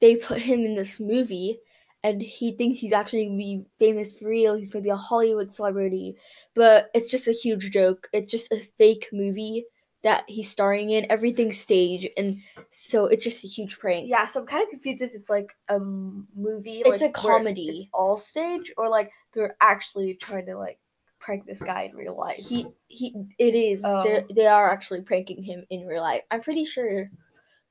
they 0.01 0.15
put 0.15 0.39
him 0.41 0.61
in 0.65 0.75
this 0.75 0.99
movie. 0.99 1.59
And 2.03 2.21
he 2.21 2.51
thinks 2.51 2.77
he's 2.77 2.93
actually 2.93 3.25
gonna 3.25 3.37
be 3.37 3.65
famous 3.79 4.13
for 4.13 4.27
real. 4.29 4.53
He's 4.55 4.69
gonna 4.71 4.83
be 4.83 4.89
a 4.89 4.95
Hollywood 4.95 5.51
celebrity, 5.51 6.15
but 6.53 6.91
it's 6.93 7.09
just 7.09 7.27
a 7.27 7.31
huge 7.31 7.71
joke. 7.71 8.07
It's 8.13 8.29
just 8.29 8.51
a 8.51 8.57
fake 8.77 9.09
movie 9.11 9.65
that 10.05 10.23
he's 10.27 10.47
starring 10.47 10.91
in. 10.91 11.07
Everything's 11.09 11.57
stage, 11.57 12.07
and 12.15 12.39
so 12.69 13.07
it's 13.07 13.23
just 13.23 13.43
a 13.43 13.47
huge 13.47 13.79
prank. 13.79 14.07
yeah, 14.07 14.25
so 14.25 14.39
I'm 14.39 14.45
kind 14.45 14.61
of 14.61 14.69
confused 14.69 15.01
if 15.01 15.15
it's 15.15 15.31
like 15.31 15.57
a 15.67 15.79
movie. 15.79 16.83
It's 16.85 17.01
like, 17.01 17.09
a 17.09 17.11
comedy. 17.11 17.69
It's 17.69 17.83
all 17.91 18.15
stage, 18.15 18.71
or 18.77 18.87
like 18.87 19.11
they're 19.33 19.57
actually 19.59 20.13
trying 20.13 20.45
to 20.45 20.57
like 20.57 20.77
prank 21.19 21.47
this 21.47 21.61
guy 21.61 21.89
in 21.91 21.97
real 21.97 22.15
life. 22.15 22.37
He 22.37 22.67
he. 22.87 23.15
It 23.39 23.55
is. 23.55 23.81
Oh. 23.83 24.03
They 24.03 24.33
they 24.33 24.45
are 24.45 24.71
actually 24.71 25.01
pranking 25.01 25.41
him 25.41 25.65
in 25.71 25.87
real 25.87 26.03
life. 26.03 26.21
I'm 26.29 26.41
pretty 26.41 26.65
sure 26.65 27.09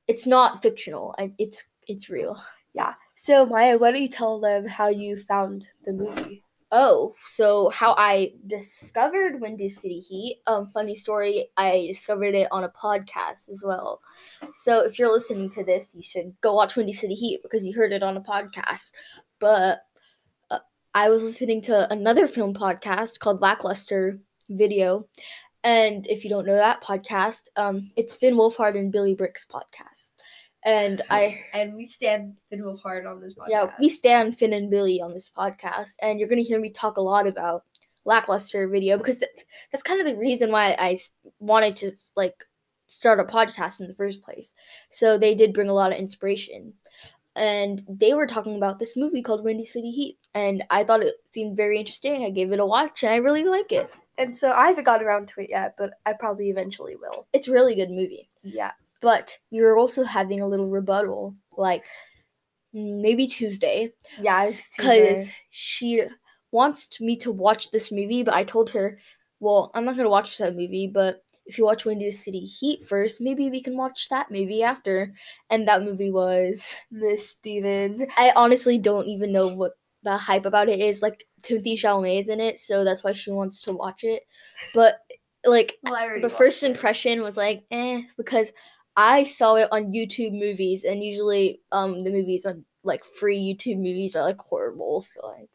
it's 0.09 0.27
not 0.27 0.61
fictional. 0.61 1.15
I, 1.17 1.31
it's 1.37 1.63
it's 1.87 2.09
real. 2.09 2.37
yeah. 2.73 2.95
So 3.15 3.45
Maya, 3.45 3.77
why 3.77 3.91
don't 3.91 4.01
you 4.01 4.09
tell 4.09 4.41
them 4.41 4.67
how 4.67 4.89
you 4.89 5.17
found 5.17 5.69
the 5.85 5.93
movie? 5.93 6.43
Oh, 6.71 7.13
so 7.23 7.69
how 7.69 7.93
I 7.97 8.33
discovered 8.47 9.39
Windy 9.39 9.69
City 9.69 9.99
Heat. 9.99 10.41
Um, 10.47 10.67
funny 10.67 10.95
story. 10.95 11.49
I 11.55 11.85
discovered 11.87 12.33
it 12.33 12.47
on 12.51 12.63
a 12.63 12.69
podcast 12.69 13.49
as 13.49 13.63
well. 13.65 14.01
So 14.51 14.83
if 14.83 14.97
you're 14.97 15.11
listening 15.11 15.49
to 15.51 15.63
this, 15.63 15.93
you 15.95 16.01
should 16.01 16.33
go 16.41 16.53
watch 16.53 16.75
Windy 16.75 16.91
City 16.91 17.13
Heat 17.13 17.41
because 17.43 17.65
you 17.65 17.73
heard 17.73 17.93
it 17.93 18.03
on 18.03 18.17
a 18.17 18.21
podcast. 18.21 18.93
But 19.39 19.83
uh, 20.49 20.59
I 20.93 21.09
was 21.09 21.23
listening 21.23 21.61
to 21.63 21.91
another 21.93 22.27
film 22.27 22.53
podcast 22.53 23.19
called 23.19 23.41
Lackluster 23.41 24.19
Video, 24.49 25.07
and 25.65 26.05
if 26.05 26.23
you 26.23 26.29
don't 26.29 26.45
know 26.45 26.55
that 26.55 26.83
podcast, 26.83 27.47
um, 27.55 27.89
it's 27.95 28.13
Finn 28.13 28.35
Wolfhard 28.35 28.77
and 28.77 28.91
Billy 28.91 29.15
Bryk's 29.15 29.47
podcast. 29.47 30.11
And 30.65 31.03
I 31.11 31.39
And 31.53 31.75
we 31.75 31.87
stand 31.87 32.39
Finn 32.49 32.61
Wolfhard 32.61 33.09
on 33.09 33.21
this 33.21 33.35
podcast. 33.35 33.49
yeah, 33.49 33.71
we 33.79 33.87
stand 33.87 34.37
Finn 34.37 34.51
and 34.51 34.69
Billy 34.69 34.99
on 34.99 35.13
this 35.13 35.29
podcast, 35.29 35.93
and 36.01 36.19
you're 36.19 36.27
gonna 36.27 36.41
hear 36.41 36.59
me 36.59 36.71
talk 36.71 36.97
a 36.97 37.01
lot 37.01 37.27
about 37.27 37.63
lackluster 38.03 38.67
video 38.67 38.97
because 38.97 39.19
th- 39.19 39.31
that's 39.71 39.83
kind 39.83 39.99
of 39.99 40.07
the 40.07 40.17
reason 40.17 40.51
why 40.51 40.75
I 40.77 40.97
wanted 41.39 41.75
to 41.77 41.91
like 42.15 42.43
start 42.87 43.19
a 43.19 43.23
podcast 43.23 43.79
in 43.79 43.87
the 43.87 43.93
first 43.93 44.21
place. 44.23 44.53
So 44.89 45.17
they 45.17 45.35
did 45.35 45.53
bring 45.53 45.69
a 45.69 45.73
lot 45.73 45.91
of 45.91 45.99
inspiration, 45.99 46.73
and 47.35 47.83
they 47.87 48.13
were 48.15 48.27
talking 48.27 48.55
about 48.55 48.79
this 48.79 48.97
movie 48.97 49.21
called 49.21 49.43
Windy 49.43 49.65
City 49.65 49.91
Heat, 49.91 50.17
and 50.33 50.65
I 50.71 50.83
thought 50.83 51.03
it 51.03 51.13
seemed 51.31 51.55
very 51.55 51.77
interesting. 51.77 52.25
I 52.25 52.31
gave 52.31 52.51
it 52.51 52.59
a 52.59 52.65
watch, 52.65 53.03
and 53.03 53.13
I 53.13 53.17
really 53.17 53.43
like 53.43 53.71
it. 53.71 53.89
And 54.17 54.35
so 54.35 54.51
I 54.51 54.69
haven't 54.69 54.85
got 54.85 55.03
around 55.03 55.27
to 55.27 55.41
it 55.41 55.49
yet, 55.49 55.75
but 55.77 55.91
I 56.05 56.13
probably 56.13 56.49
eventually 56.49 56.95
will. 56.95 57.27
It's 57.33 57.49
a 57.49 57.51
really 57.51 57.75
good 57.75 57.91
movie. 57.91 58.29
Yeah. 58.43 58.71
But 59.05 59.37
were 59.63 59.77
also 59.77 60.03
having 60.03 60.41
a 60.41 60.47
little 60.47 60.69
rebuttal, 60.69 61.37
like 61.57 61.85
maybe 62.73 63.27
Tuesday, 63.27 63.93
Yeah, 64.17 64.51
because 64.77 65.29
she 65.49 66.03
wants 66.51 66.99
me 67.01 67.17
to 67.17 67.31
watch 67.31 67.71
this 67.71 67.91
movie, 67.91 68.23
but 68.23 68.33
I 68.33 68.43
told 68.43 68.71
her, 68.71 68.99
well, 69.39 69.71
I'm 69.73 69.85
not 69.85 69.97
gonna 69.97 70.09
watch 70.09 70.37
that 70.37 70.55
movie, 70.55 70.87
but 70.87 71.23
if 71.45 71.57
you 71.57 71.65
watch 71.65 71.85
Windy 71.85 72.09
City 72.11 72.39
Heat 72.41 72.87
first, 72.87 73.21
maybe 73.21 73.49
we 73.49 73.61
can 73.61 73.77
watch 73.77 74.09
that 74.09 74.31
movie 74.31 74.63
after. 74.63 75.13
And 75.49 75.67
that 75.67 75.83
movie 75.83 76.11
was 76.11 76.75
Miss 76.89 77.29
Stevens. 77.29 78.03
I 78.17 78.31
honestly 78.35 78.77
don't 78.77 79.07
even 79.07 79.31
know 79.31 79.47
what 79.47 79.73
the 80.03 80.17
hype 80.17 80.45
about 80.45 80.69
it 80.69 80.79
is. 80.79 81.01
Like 81.01 81.25
Timothy 81.43 81.75
Chalamet 81.75 82.19
is 82.19 82.29
in 82.29 82.39
it, 82.39 82.57
so 82.57 82.83
that's 82.83 83.03
why 83.03 83.13
she 83.13 83.31
wants 83.31 83.61
to 83.63 83.73
watch 83.73 84.03
it. 84.03 84.23
But 84.73 84.95
like 85.45 85.77
Well, 85.83 85.95
the 86.15 86.29
first 86.29 86.63
it. 86.63 86.71
impression 86.71 87.21
was 87.21 87.37
like, 87.37 87.65
eh, 87.71 88.03
because 88.17 88.51
I 88.97 89.23
saw 89.23 89.55
it 89.55 89.67
on 89.71 89.91
YouTube 89.93 90.33
movies, 90.33 90.83
and 90.83 91.03
usually 91.03 91.61
um 91.71 92.03
the 92.03 92.11
movies 92.11 92.45
on 92.45 92.65
like 92.83 93.03
free 93.03 93.39
YouTube 93.39 93.77
movies 93.77 94.15
are 94.15 94.23
like 94.23 94.39
horrible. 94.39 95.01
So 95.01 95.27
like 95.27 95.49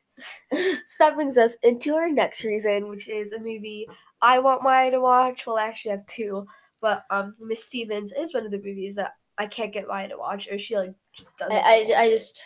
So 0.85 0.97
that 1.01 1.15
brings 1.15 1.39
us 1.39 1.57
into 1.63 1.95
our 1.95 2.11
next 2.11 2.45
reason, 2.45 2.89
which 2.89 3.09
is 3.09 3.33
a 3.33 3.39
movie 3.39 3.87
I 4.23 4.39
want 4.41 4.63
Maya 4.63 4.91
to 4.91 5.01
watch. 5.01 5.47
Well, 5.47 5.57
I 5.57 5.67
actually 5.67 5.93
have 5.93 6.07
two, 6.07 6.47
but 6.81 7.05
um, 7.11 7.35
Miss 7.41 7.65
Stevens 7.65 8.13
is 8.13 8.35
one 8.35 8.45
of 8.45 8.51
the 8.51 8.59
movies 8.59 8.97
that 8.97 9.13
I 9.39 9.47
can't 9.47 9.73
get 9.73 9.89
Maya 9.89 10.09
to 10.09 10.19
watch, 10.19 10.49
or 10.51 10.59
she 10.59 10.77
like 10.77 10.93
just 11.15 11.35
doesn't. 11.39 11.57
I, 11.57 11.87
I, 11.97 12.03
I 12.03 12.09
just 12.11 12.43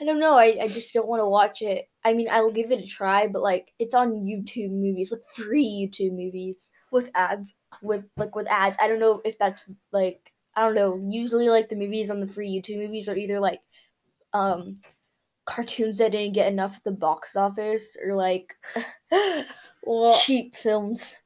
I 0.00 0.04
don't 0.04 0.20
know. 0.20 0.34
I, 0.34 0.58
I 0.62 0.68
just 0.68 0.92
don't 0.92 1.08
want 1.08 1.20
to 1.20 1.26
watch 1.28 1.62
it. 1.62 1.88
I 2.04 2.12
mean, 2.12 2.28
I'll 2.30 2.50
give 2.50 2.70
it 2.70 2.82
a 2.82 2.86
try, 2.86 3.28
but 3.28 3.42
like 3.42 3.72
it's 3.78 3.94
on 3.94 4.24
YouTube 4.24 4.70
movies, 4.70 5.10
like 5.12 5.22
free 5.32 5.64
YouTube 5.88 6.12
movies 6.12 6.72
with 6.90 7.10
ads. 7.14 7.56
with 7.82 8.06
like 8.16 8.34
with 8.34 8.46
ads. 8.50 8.76
I 8.80 8.88
don't 8.88 9.00
know 9.00 9.22
if 9.24 9.38
that's 9.38 9.64
like 9.92 10.32
I 10.54 10.62
don't 10.62 10.74
know. 10.74 11.00
Usually, 11.10 11.48
like 11.48 11.68
the 11.68 11.76
movies 11.76 12.10
on 12.10 12.20
the 12.20 12.26
free 12.26 12.50
YouTube 12.50 12.78
movies 12.78 13.08
are 13.08 13.16
either 13.16 13.40
like 13.40 13.60
um 14.32 14.80
cartoons 15.46 15.98
that 15.98 16.12
didn't 16.12 16.34
get 16.34 16.52
enough 16.52 16.76
at 16.78 16.84
the 16.84 16.92
box 16.92 17.36
office 17.36 17.96
or 18.04 18.14
like 18.14 18.54
Well, 19.82 20.12
cheap 20.18 20.56
films. 20.56 21.16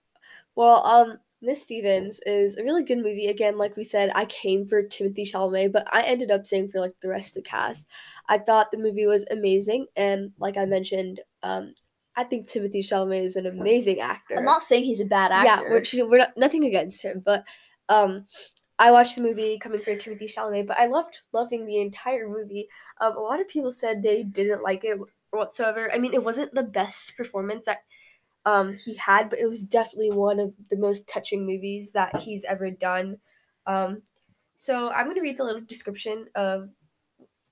well, 0.54 0.84
um, 0.86 1.18
Miss 1.42 1.62
Stevens 1.62 2.20
is 2.26 2.56
a 2.56 2.62
really 2.62 2.82
good 2.82 2.98
movie. 2.98 3.26
Again, 3.26 3.56
like 3.56 3.76
we 3.76 3.84
said, 3.84 4.10
I 4.14 4.26
came 4.26 4.66
for 4.66 4.82
Timothy 4.82 5.24
Chalamet, 5.24 5.72
but 5.72 5.86
I 5.92 6.02
ended 6.02 6.30
up 6.30 6.46
staying 6.46 6.68
for 6.68 6.80
like 6.80 6.92
the 7.00 7.08
rest 7.08 7.36
of 7.36 7.42
the 7.42 7.48
cast. 7.48 7.88
I 8.28 8.38
thought 8.38 8.70
the 8.70 8.78
movie 8.78 9.06
was 9.06 9.24
amazing, 9.30 9.86
and 9.96 10.32
like 10.38 10.56
I 10.56 10.66
mentioned, 10.66 11.20
um, 11.42 11.74
I 12.16 12.24
think 12.24 12.46
Timothy 12.46 12.82
Chalamet 12.82 13.22
is 13.22 13.36
an 13.36 13.46
amazing 13.46 14.00
actor. 14.00 14.36
I'm 14.36 14.44
not 14.44 14.62
saying 14.62 14.84
he's 14.84 15.00
a 15.00 15.06
bad 15.06 15.32
actor. 15.32 15.64
Yeah, 15.64 15.72
which 15.72 15.94
we're 15.94 16.18
not, 16.18 16.36
nothing 16.36 16.64
against 16.64 17.02
him, 17.02 17.22
but 17.24 17.44
um, 17.88 18.26
I 18.78 18.90
watched 18.92 19.16
the 19.16 19.22
movie 19.22 19.58
coming 19.58 19.78
for 19.78 19.96
Timothy 19.96 20.26
Chalamet, 20.26 20.66
but 20.66 20.78
I 20.78 20.86
loved 20.86 21.20
loving 21.32 21.66
the 21.66 21.80
entire 21.80 22.28
movie. 22.28 22.68
Um, 23.00 23.16
a 23.16 23.20
lot 23.20 23.40
of 23.40 23.48
people 23.48 23.70
said 23.70 24.02
they 24.02 24.22
didn't 24.24 24.62
like 24.62 24.84
it 24.84 24.98
whatsoever. 25.30 25.90
I 25.92 25.98
mean, 25.98 26.12
it 26.12 26.24
wasn't 26.24 26.54
the 26.54 26.62
best 26.62 27.16
performance 27.16 27.64
that 27.66 27.80
um, 28.46 28.76
he 28.76 28.94
had, 28.94 29.28
but 29.28 29.38
it 29.38 29.46
was 29.46 29.62
definitely 29.62 30.10
one 30.10 30.40
of 30.40 30.52
the 30.70 30.78
most 30.78 31.08
touching 31.08 31.46
movies 31.46 31.92
that 31.92 32.16
he's 32.20 32.44
ever 32.44 32.70
done. 32.70 33.18
Um, 33.66 34.02
so 34.58 34.90
I'm 34.90 35.06
gonna 35.06 35.22
read 35.22 35.38
the 35.38 35.44
little 35.44 35.60
description 35.60 36.26
of 36.34 36.70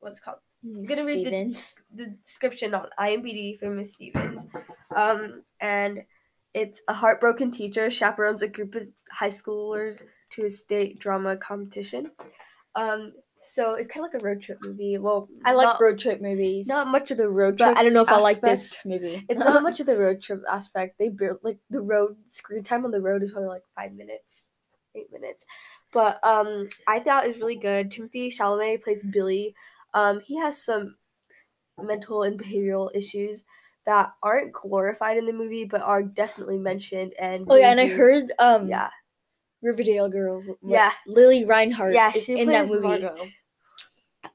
what's 0.00 0.20
called. 0.20 0.38
I'm 0.64 0.84
gonna 0.84 1.04
read 1.04 1.26
the, 1.26 1.80
the, 1.94 2.16
description 2.24 2.74
on 2.74 2.88
IMDb 2.98 3.58
for 3.58 3.70
Miss 3.70 3.94
Stevens, 3.94 4.46
um, 4.94 5.42
and 5.60 6.04
it's 6.54 6.82
a 6.88 6.92
heartbroken 6.92 7.50
teacher 7.50 7.90
chaperones 7.90 8.42
a 8.42 8.48
group 8.48 8.74
of 8.74 8.88
high 9.10 9.28
schoolers 9.28 10.02
to 10.30 10.46
a 10.46 10.50
state 10.50 10.98
drama 10.98 11.36
competition. 11.36 12.10
Um, 12.74 13.12
so 13.40 13.74
it's 13.74 13.88
kind 13.88 14.04
of 14.04 14.12
like 14.12 14.20
a 14.20 14.24
road 14.24 14.40
trip 14.40 14.58
movie. 14.62 14.98
Well, 14.98 15.28
I 15.44 15.52
like 15.52 15.66
not, 15.66 15.80
road 15.80 15.98
trip 15.98 16.20
movies. 16.20 16.66
Not 16.66 16.88
much 16.88 17.10
of 17.10 17.18
the 17.18 17.30
road 17.30 17.58
trip. 17.58 17.76
I 17.76 17.84
don't 17.84 17.92
know 17.92 18.02
if 18.02 18.08
aspect. 18.08 18.20
I 18.20 18.22
like 18.22 18.40
this 18.40 18.84
movie. 18.84 19.24
it's 19.28 19.44
not 19.44 19.62
much 19.62 19.80
of 19.80 19.86
the 19.86 19.98
road 19.98 20.20
trip 20.20 20.42
aspect. 20.50 20.98
They 20.98 21.08
built 21.08 21.40
like 21.42 21.58
the 21.70 21.80
road 21.80 22.16
screen 22.28 22.62
time 22.62 22.84
on 22.84 22.90
the 22.90 23.00
road 23.00 23.22
is 23.22 23.30
probably 23.30 23.48
like 23.48 23.62
five 23.74 23.92
minutes, 23.92 24.48
eight 24.94 25.12
minutes. 25.12 25.46
But 25.92 26.24
um, 26.24 26.68
I 26.86 27.00
thought 27.00 27.24
it 27.24 27.28
was 27.28 27.40
really 27.40 27.56
good. 27.56 27.90
Timothy 27.90 28.30
Chalamet 28.30 28.82
plays 28.82 29.02
Billy. 29.02 29.54
Um, 29.94 30.20
he 30.20 30.36
has 30.38 30.62
some 30.62 30.96
mental 31.80 32.22
and 32.24 32.38
behavioral 32.38 32.90
issues 32.94 33.44
that 33.86 34.12
aren't 34.22 34.52
glorified 34.52 35.16
in 35.16 35.26
the 35.26 35.32
movie, 35.32 35.64
but 35.64 35.80
are 35.80 36.02
definitely 36.02 36.58
mentioned. 36.58 37.14
And 37.18 37.46
oh 37.48 37.56
yeah, 37.56 37.70
and 37.70 37.80
I 37.80 37.86
heard 37.86 38.32
um 38.38 38.68
yeah 38.68 38.90
Riverdale 39.62 40.08
girl. 40.08 40.42
Yeah, 40.62 40.92
Lili 41.06 41.44
Reinhart. 41.44 41.94
Yeah, 41.94 42.10
she 42.12 42.38
in 42.38 42.48
that 42.48 42.68
movie. 42.68 42.86
Margot, 42.86 43.28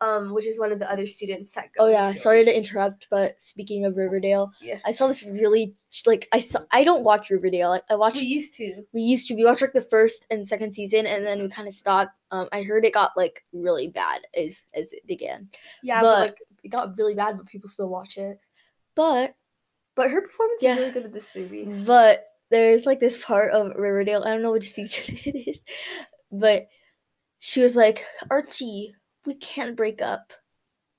um, 0.01 0.33
which 0.33 0.47
is 0.47 0.59
one 0.59 0.71
of 0.71 0.79
the 0.79 0.91
other 0.91 1.05
students 1.05 1.53
that. 1.53 1.69
oh 1.79 1.87
yeah, 1.87 2.13
sorry 2.13 2.43
to 2.43 2.55
interrupt, 2.55 3.07
but 3.09 3.41
speaking 3.41 3.85
of 3.85 3.95
Riverdale, 3.95 4.51
yeah, 4.61 4.79
I 4.85 4.91
saw 4.91 5.07
this 5.07 5.23
really 5.23 5.75
like 6.05 6.27
I 6.31 6.39
saw. 6.39 6.59
I 6.71 6.83
don't 6.83 7.03
watch 7.03 7.29
Riverdale. 7.29 7.69
Like, 7.69 7.83
I 7.89 7.95
watched. 7.95 8.17
We 8.17 8.23
used 8.23 8.55
to. 8.55 8.83
We 8.93 9.01
used 9.01 9.27
to. 9.27 9.35
We 9.35 9.45
watched 9.45 9.61
like 9.61 9.73
the 9.73 9.81
first 9.81 10.25
and 10.29 10.47
second 10.47 10.73
season, 10.73 11.05
and 11.05 11.25
then 11.25 11.41
we 11.41 11.49
kind 11.49 11.67
of 11.67 11.73
stopped. 11.73 12.11
Um, 12.31 12.47
I 12.51 12.63
heard 12.63 12.85
it 12.85 12.93
got 12.93 13.11
like 13.15 13.43
really 13.53 13.87
bad 13.87 14.21
as 14.35 14.63
as 14.73 14.91
it 14.93 15.05
began. 15.07 15.49
Yeah, 15.81 16.01
but, 16.01 16.13
but 16.13 16.19
like 16.19 16.37
it 16.63 16.69
got 16.69 16.97
really 16.97 17.15
bad, 17.15 17.37
but 17.37 17.45
people 17.45 17.69
still 17.69 17.89
watch 17.89 18.17
it. 18.17 18.39
But 18.95 19.35
but 19.95 20.09
her 20.09 20.21
performance 20.21 20.63
yeah. 20.63 20.73
is 20.73 20.79
really 20.79 20.91
good 20.91 21.05
in 21.05 21.11
this 21.11 21.35
movie. 21.35 21.65
But 21.65 22.25
there's 22.53 22.85
like 22.85 22.99
this 22.99 23.23
part 23.23 23.51
of 23.51 23.75
Riverdale. 23.75 24.23
I 24.23 24.31
don't 24.31 24.43
know 24.43 24.51
which 24.51 24.69
season 24.69 25.17
it 25.25 25.49
is, 25.49 25.61
but 26.31 26.67
she 27.39 27.61
was 27.61 27.75
like, 27.75 28.05
Archie, 28.29 28.93
we 29.25 29.35
can't 29.35 29.75
break 29.75 30.01
up. 30.01 30.33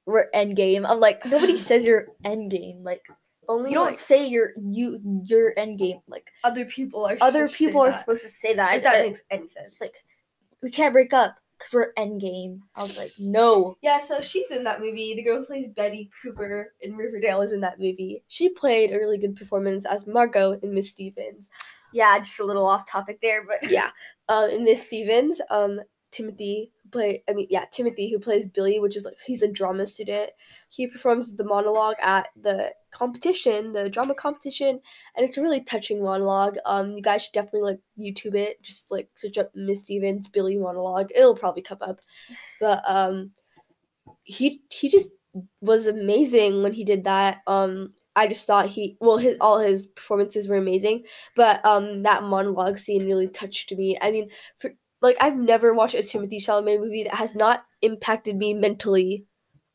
We're 0.04 0.30
endgame. 0.32 0.84
I'm 0.86 1.00
like, 1.00 1.24
nobody 1.24 1.56
says 1.56 1.86
you're 1.86 2.08
endgame. 2.24 2.82
Like, 2.82 3.02
only 3.48 3.70
you 3.70 3.76
don't 3.76 3.86
like, 3.86 3.94
say 3.94 4.26
you're 4.26 4.50
you 4.56 5.00
your 5.24 5.54
endgame. 5.54 6.02
Like 6.08 6.30
other 6.42 6.64
people 6.64 7.06
are. 7.06 7.16
Other 7.20 7.48
people 7.48 7.82
are 7.82 7.90
that. 7.90 8.00
supposed 8.00 8.22
to 8.22 8.28
say 8.28 8.54
that. 8.54 8.76
If 8.76 8.82
that 8.82 9.04
makes 9.04 9.22
any 9.30 9.48
sense. 9.48 9.80
Like, 9.80 9.94
we 10.62 10.70
can't 10.70 10.92
break 10.92 11.12
up 11.12 11.36
because 11.64 11.74
we're 11.74 11.94
endgame. 11.94 12.60
I 12.76 12.82
was 12.82 12.98
like, 12.98 13.12
no. 13.18 13.76
Yeah, 13.80 13.98
so 13.98 14.20
she's 14.20 14.50
in 14.50 14.64
that 14.64 14.80
movie. 14.80 15.14
The 15.14 15.22
girl 15.22 15.38
who 15.38 15.46
plays 15.46 15.68
Betty 15.68 16.10
Cooper 16.22 16.72
in 16.82 16.94
Riverdale 16.96 17.40
is 17.40 17.52
in 17.52 17.60
that 17.62 17.78
movie. 17.78 18.22
She 18.28 18.50
played 18.50 18.90
a 18.90 18.96
really 18.96 19.16
good 19.16 19.34
performance 19.34 19.86
as 19.86 20.06
Margot 20.06 20.58
in 20.62 20.74
Miss 20.74 20.90
Stevens. 20.90 21.50
Yeah, 21.92 22.18
just 22.18 22.40
a 22.40 22.44
little 22.44 22.66
off 22.66 22.86
topic 22.86 23.20
there, 23.22 23.44
but 23.46 23.70
yeah. 23.70 23.90
Um, 24.26 24.48
in 24.48 24.64
Miss 24.64 24.86
Stevens, 24.86 25.42
um, 25.50 25.80
Timothy 26.14 26.70
play 26.92 27.22
I 27.28 27.32
mean 27.34 27.48
yeah, 27.50 27.64
Timothy 27.72 28.10
who 28.10 28.18
plays 28.18 28.46
Billy, 28.46 28.78
which 28.80 28.96
is 28.96 29.04
like 29.04 29.16
he's 29.26 29.42
a 29.42 29.48
drama 29.48 29.84
student. 29.86 30.30
He 30.68 30.86
performs 30.86 31.34
the 31.34 31.44
monologue 31.44 31.96
at 32.00 32.28
the 32.40 32.72
competition, 32.92 33.72
the 33.72 33.90
drama 33.90 34.14
competition, 34.14 34.80
and 35.16 35.26
it's 35.26 35.36
a 35.36 35.42
really 35.42 35.62
touching 35.62 36.02
monologue. 36.02 36.56
Um 36.64 36.92
you 36.96 37.02
guys 37.02 37.24
should 37.24 37.32
definitely 37.32 37.62
like 37.62 37.80
YouTube 37.98 38.34
it. 38.36 38.62
Just 38.62 38.92
like 38.92 39.08
search 39.16 39.38
up 39.38 39.50
Miss 39.54 39.80
Stevens 39.80 40.28
Billy 40.28 40.56
monologue. 40.56 41.10
It'll 41.14 41.36
probably 41.36 41.62
come 41.62 41.78
up. 41.80 42.00
But 42.60 42.82
um 42.86 43.32
he 44.24 44.62
he 44.70 44.88
just 44.88 45.12
was 45.60 45.86
amazing 45.86 46.62
when 46.62 46.72
he 46.72 46.84
did 46.84 47.04
that. 47.04 47.38
Um 47.46 47.92
I 48.16 48.28
just 48.28 48.46
thought 48.46 48.66
he 48.66 48.96
well 49.00 49.18
his 49.18 49.36
all 49.40 49.58
his 49.58 49.86
performances 49.88 50.48
were 50.48 50.56
amazing, 50.56 51.04
but 51.36 51.64
um 51.64 52.02
that 52.02 52.22
monologue 52.22 52.78
scene 52.78 53.06
really 53.06 53.28
touched 53.28 53.72
me. 53.72 53.96
I 54.00 54.10
mean, 54.10 54.30
for 54.56 54.72
like 55.04 55.18
I've 55.20 55.36
never 55.36 55.74
watched 55.74 55.94
a 55.94 56.02
Timothy 56.02 56.38
Chalamet 56.38 56.80
movie 56.80 57.04
that 57.04 57.14
has 57.14 57.34
not 57.34 57.62
impacted 57.82 58.36
me 58.36 58.54
mentally. 58.54 59.26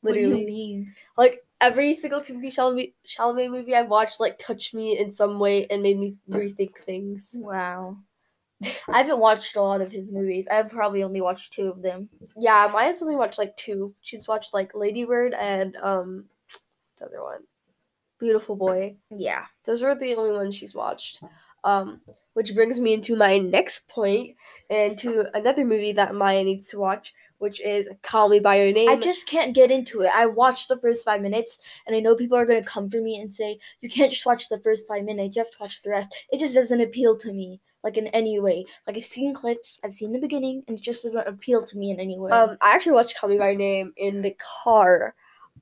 Literally, 0.01 0.87
like 1.17 1.43
every 1.61 1.93
single 1.93 2.19
Timothy 2.19 2.49
Chalamet, 2.49 2.93
Chalamet 3.05 3.51
movie 3.51 3.75
I've 3.75 3.89
watched 3.89 4.19
like 4.19 4.39
touched 4.39 4.73
me 4.73 4.97
in 4.97 5.11
some 5.11 5.39
way 5.39 5.67
and 5.67 5.83
made 5.83 5.99
me 5.99 6.15
rethink 6.29 6.77
things. 6.77 7.35
Wow. 7.37 7.97
I 8.89 8.97
haven't 8.97 9.19
watched 9.19 9.55
a 9.55 9.61
lot 9.61 9.81
of 9.81 9.91
his 9.91 10.07
movies. 10.09 10.47
I've 10.49 10.71
probably 10.71 11.03
only 11.03 11.21
watched 11.21 11.53
two 11.53 11.67
of 11.67 11.83
them. 11.83 12.09
Yeah, 12.35 12.67
Maya's 12.73 13.03
only 13.03 13.15
watched 13.15 13.37
like 13.37 13.55
two. 13.55 13.93
She's 14.01 14.27
watched 14.27 14.51
like 14.53 14.71
Lady 14.73 15.05
Bird 15.05 15.35
and 15.35 15.77
um 15.77 16.25
the 16.97 17.05
other 17.05 17.21
one. 17.21 17.41
Beautiful 18.19 18.55
Boy. 18.55 18.97
Yeah. 19.11 19.45
Those 19.65 19.83
were 19.83 19.95
the 19.95 20.15
only 20.15 20.31
ones 20.31 20.55
she's 20.55 20.73
watched. 20.73 21.21
Um 21.63 22.01
which 22.33 22.55
brings 22.55 22.79
me 22.79 22.93
into 22.93 23.17
my 23.17 23.37
next 23.37 23.87
point 23.89 24.35
and 24.69 24.97
to 24.97 25.25
another 25.35 25.65
movie 25.65 25.91
that 25.91 26.15
Maya 26.15 26.43
needs 26.43 26.69
to 26.69 26.79
watch, 26.79 27.13
which 27.39 27.59
is 27.59 27.89
Call 28.01 28.29
Me 28.29 28.39
by 28.39 28.61
Your 28.61 28.71
Name. 28.71 28.87
I 28.87 28.95
just 28.95 29.27
can't 29.27 29.53
get 29.53 29.71
into 29.71 30.01
it. 30.01 30.11
I 30.15 30.25
watched 30.25 30.69
the 30.69 30.77
first 30.77 31.03
five 31.03 31.21
minutes, 31.21 31.59
and 31.85 31.95
I 31.95 31.99
know 31.99 32.15
people 32.15 32.37
are 32.37 32.45
gonna 32.45 32.63
come 32.63 32.89
for 32.89 33.01
me 33.01 33.19
and 33.19 33.33
say 33.33 33.59
you 33.81 33.89
can't 33.89 34.11
just 34.11 34.25
watch 34.25 34.47
the 34.47 34.59
first 34.59 34.87
five 34.87 35.03
minutes. 35.03 35.35
You 35.35 35.41
have 35.41 35.51
to 35.51 35.57
watch 35.59 35.81
the 35.81 35.89
rest. 35.89 36.13
It 36.31 36.39
just 36.39 36.53
doesn't 36.53 36.79
appeal 36.79 37.17
to 37.17 37.33
me, 37.33 37.59
like 37.83 37.97
in 37.97 38.07
any 38.07 38.39
way. 38.39 38.65
Like 38.87 38.95
I've 38.95 39.03
seen 39.03 39.33
clips, 39.33 39.79
I've 39.83 39.93
seen 39.93 40.11
the 40.11 40.19
beginning, 40.19 40.63
and 40.67 40.77
it 40.77 40.81
just 40.83 41.03
doesn't 41.03 41.27
appeal 41.27 41.63
to 41.63 41.77
me 41.77 41.91
in 41.91 41.99
any 41.99 42.17
way. 42.17 42.31
Um, 42.31 42.57
I 42.61 42.73
actually 42.73 42.93
watched 42.93 43.17
Call 43.17 43.29
Me 43.29 43.37
by 43.37 43.49
Your 43.49 43.57
Name 43.57 43.91
in 43.97 44.21
the 44.21 44.35
car 44.63 45.15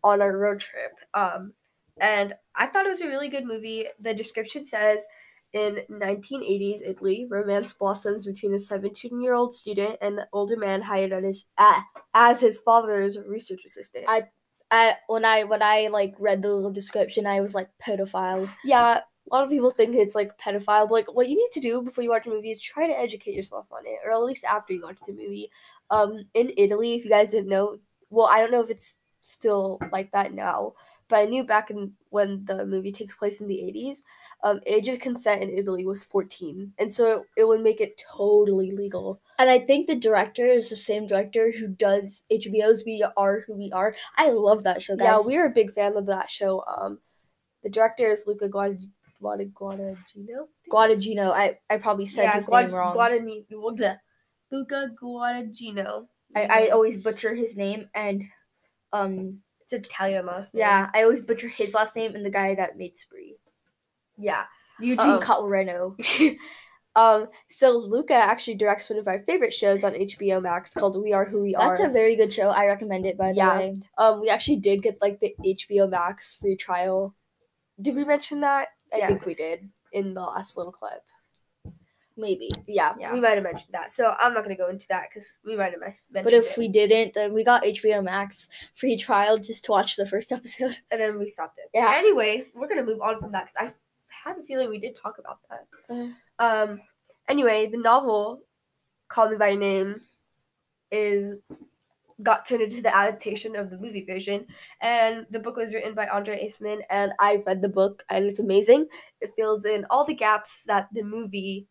on 0.04 0.22
a 0.22 0.30
road 0.30 0.60
trip. 0.60 0.92
Um, 1.14 1.54
and 2.00 2.36
I 2.56 2.68
thought 2.68 2.86
it 2.86 2.92
was 2.92 3.02
a 3.02 3.08
really 3.08 3.30
good 3.30 3.46
movie. 3.46 3.88
The 4.00 4.14
description 4.14 4.66
says 4.66 5.06
in 5.58 5.82
1980s 5.90 6.82
Italy, 6.86 7.28
romance 7.30 7.74
blossoms 7.74 8.26
between 8.26 8.54
a 8.54 8.58
17-year-old 8.58 9.54
student 9.54 9.98
and 10.02 10.18
the 10.18 10.28
older 10.32 10.58
man 10.58 10.82
hired 10.82 11.14
on 11.14 11.24
his 11.24 11.46
as 12.14 12.40
his 12.40 12.60
father's 12.60 13.18
research 13.28 13.66
assistant. 13.66 14.06
I, 14.08 14.24
I 14.72 14.96
when 15.08 15.26
I 15.26 15.44
when 15.44 15.64
I 15.64 15.88
like 15.88 16.16
read 16.20 16.42
the 16.42 16.50
little 16.50 16.72
description, 16.72 17.26
I 17.26 17.42
was 17.42 17.56
like 17.56 17.70
pedophiles. 17.82 18.54
Yeah, 18.64 19.02
a 19.30 19.36
lot 19.36 19.44
of 19.44 19.50
people 19.50 19.72
think 19.72 19.96
it's 19.96 20.16
like 20.16 20.38
pedophile, 20.38 20.88
but 20.88 20.92
like 20.92 21.14
what 21.14 21.30
you 21.30 21.36
need 21.36 21.52
to 21.54 21.60
do 21.60 21.82
before 21.82 22.04
you 22.04 22.10
watch 22.10 22.26
a 22.26 22.30
movie 22.30 22.52
is 22.52 22.62
try 22.62 22.88
to 22.88 23.00
educate 23.00 23.36
yourself 23.36 23.68
on 23.72 23.86
it, 23.86 24.00
or 24.06 24.12
at 24.12 24.22
least 24.22 24.46
after 24.46 24.74
you 24.74 24.82
watch 24.84 24.98
the 25.06 25.14
movie. 25.14 25.50
Um, 25.90 26.26
in 26.34 26.52
Italy, 26.58 26.96
if 26.96 27.04
you 27.04 27.10
guys 27.10 27.32
didn't 27.32 27.50
know, 27.50 27.78
well, 28.10 28.30
I 28.32 28.40
don't 28.40 28.52
know 28.52 28.62
if 28.62 28.70
it's 28.70 28.96
still 29.22 29.80
like 29.92 30.12
that 30.12 30.34
now, 30.34 30.74
but 31.10 31.18
I 31.18 31.26
knew 31.26 31.44
back 31.44 31.70
in 31.70 31.94
when 32.10 32.44
the 32.46 32.66
movie 32.66 32.92
takes 32.92 33.16
place 33.16 33.42
in 33.42 33.48
the 33.48 33.56
80s, 33.56 33.98
um, 34.44 34.60
age 34.66 34.88
of 34.88 35.00
consent 35.00 35.44
in 35.44 35.50
Italy 35.50 35.86
was 35.86 36.04
14. 36.04 36.74
And 36.78 36.92
so 36.94 37.22
it, 37.22 37.26
it 37.42 37.48
would 37.48 37.62
make 37.62 37.80
it 37.82 38.02
totally 38.16 38.72
legal. 38.72 39.22
And 39.40 39.50
I 39.50 39.60
think 39.60 39.88
the 39.88 39.96
director 39.96 40.46
is 40.46 40.70
the 40.70 40.76
same 40.76 41.06
director 41.06 41.52
who 41.52 41.68
does 41.68 42.24
HBO's 42.32 42.84
We 42.86 43.06
Are 43.16 43.42
Who 43.48 43.58
We 43.58 43.72
Are. 43.72 43.96
I 44.18 44.30
love 44.30 44.64
that 44.64 44.82
show, 44.82 44.96
guys. 44.96 45.06
Yeah, 45.06 45.22
we 45.26 45.38
are 45.38 45.46
a 45.46 45.52
big 45.52 45.72
fan 45.72 45.96
of 45.96 46.06
that 46.08 46.30
show. 46.30 46.64
Um, 46.68 47.00
the 47.64 47.70
director 47.70 48.12
is 48.12 48.26
Luca 48.28 48.50
Guadagnino. 48.50 48.92
Guadagnino? 49.22 50.48
Guadagnino. 50.72 51.32
I, 51.32 51.58
I 51.70 51.78
probably 51.78 52.06
said 52.06 52.24
yeah, 52.24 52.36
his 52.36 52.46
Guad- 52.46 52.68
name 52.68 52.76
wrong. 52.76 52.96
Guadagnino. 52.96 53.98
Luca 54.52 54.90
Guadagnino. 55.02 56.08
I, 56.36 56.44
I 56.44 56.68
always 56.70 56.98
butcher 56.98 57.34
his 57.34 57.56
name 57.58 57.90
and 57.96 58.24
um 58.94 59.40
it's 59.70 59.88
Italian 59.88 60.26
last 60.26 60.54
name. 60.54 60.62
Yeah, 60.62 60.90
I 60.94 61.04
always 61.04 61.22
butcher 61.22 61.48
his 61.48 61.74
last 61.74 61.96
name 61.96 62.16
and 62.16 62.26
the 62.26 62.30
guy 62.30 62.56
that 62.56 62.78
made 62.78 62.96
Spree. 62.96 63.38
Yeah, 64.18 64.46
Eugene 64.80 65.10
um, 65.12 65.22
Collareno. 65.22 65.96
um, 66.96 67.28
so 67.50 67.78
Luca 67.78 68.14
actually 68.14 68.56
directs 68.56 68.90
one 68.90 69.00
of 69.00 69.08
our 69.08 69.20
favorite 69.20 69.54
shows 69.54 69.84
on 69.84 69.94
HBO 69.94 70.42
Max 70.42 70.74
called 70.74 71.02
We 71.02 71.14
Are 71.14 71.26
Who 71.26 71.42
We 71.42 71.56
Are. 71.56 71.70
That's 71.70 71.82
a 71.82 71.90
very 71.90 72.16
good 72.16 72.34
show. 72.34 72.50
I 72.50 72.68
recommend 72.68 73.06
it. 73.06 73.18
By 73.18 73.32
yeah. 73.32 73.54
the 73.54 73.60
way, 73.60 73.80
um, 73.98 74.22
we 74.22 74.30
actually 74.30 74.58
did 74.58 74.84
get 74.84 75.02
like 75.02 75.20
the 75.20 75.36
HBO 75.44 75.90
Max 75.90 76.34
free 76.34 76.56
trial. 76.56 77.16
Did 77.82 77.96
we 77.96 78.06
mention 78.06 78.42
that? 78.42 78.70
I 78.94 78.98
yeah. 78.98 79.08
think 79.08 79.26
we 79.26 79.36
did 79.36 79.70
in 79.92 80.14
the 80.14 80.22
last 80.22 80.58
little 80.58 80.72
clip. 80.72 81.04
Maybe. 82.18 82.50
Yeah, 82.68 82.96
Yeah. 83.00 83.14
we 83.14 83.20
might 83.22 83.36
have 83.36 83.44
mentioned 83.44 83.74
that. 83.74 83.92
So 83.92 84.16
I'm 84.20 84.34
not 84.34 84.44
gonna 84.44 84.56
go 84.58 84.70
into 84.70 84.88
that 84.90 85.10
because 85.10 85.38
we 85.46 85.56
might 85.56 85.72
have 85.72 85.80
mes- 85.82 86.04
mentioned. 86.12 86.24
But 86.26 86.34
if 86.34 86.52
it. 86.54 86.58
we 86.58 86.68
didn't, 86.68 87.14
then 87.14 87.34
we 87.34 87.44
got 87.44 87.64
HBO 87.64 88.02
Max 88.04 88.50
free 88.74 88.98
trial 88.98 89.38
just 89.38 89.66
to 89.66 89.72
watch 89.72 89.96
the 89.96 90.06
first 90.06 90.32
episode. 90.38 90.80
and 90.92 91.00
then 91.00 91.20
we 91.20 91.28
stopped 91.28 91.60
it. 91.60 91.70
Yeah. 91.74 91.94
Anyway, 91.96 92.48
we're 92.56 92.68
gonna 92.68 92.84
move 92.84 93.02
on 93.02 93.18
from 93.20 93.32
that 93.34 93.46
because 93.54 93.72
I 93.72 94.28
have 94.30 94.38
a 94.40 94.42
feeling 94.42 94.70
we 94.70 94.80
did 94.80 94.96
talk 94.96 95.18
about 95.20 95.38
that. 95.50 95.68
Uh. 95.90 96.08
Um. 96.44 96.82
Anyway, 97.30 97.68
the 97.68 97.78
novel 97.78 98.42
"Call 99.10 99.30
Me 99.30 99.38
by 99.38 99.54
Name" 99.56 100.02
is 100.92 101.36
got 102.24 102.46
turned 102.48 102.64
into 102.64 102.82
the 102.82 102.96
adaptation 102.96 103.56
of 103.56 103.70
the 103.70 103.78
movie 103.78 104.04
version, 104.04 104.48
and 104.82 105.28
the 105.30 105.38
book 105.40 105.56
was 105.56 105.74
written 105.74 105.94
by 105.94 106.08
André 106.08 106.44
Aciman, 106.44 106.82
and 106.90 107.12
I 107.20 107.44
read 107.46 107.62
the 107.62 107.70
book, 107.70 108.04
and 108.10 108.26
it's 108.26 108.40
amazing. 108.40 108.88
It 109.22 109.32
fills 109.36 109.66
in 109.66 109.86
all 109.92 110.04
the 110.04 110.16
gaps 110.16 110.64
that 110.68 110.88
the 110.94 111.04
movie 111.04 111.68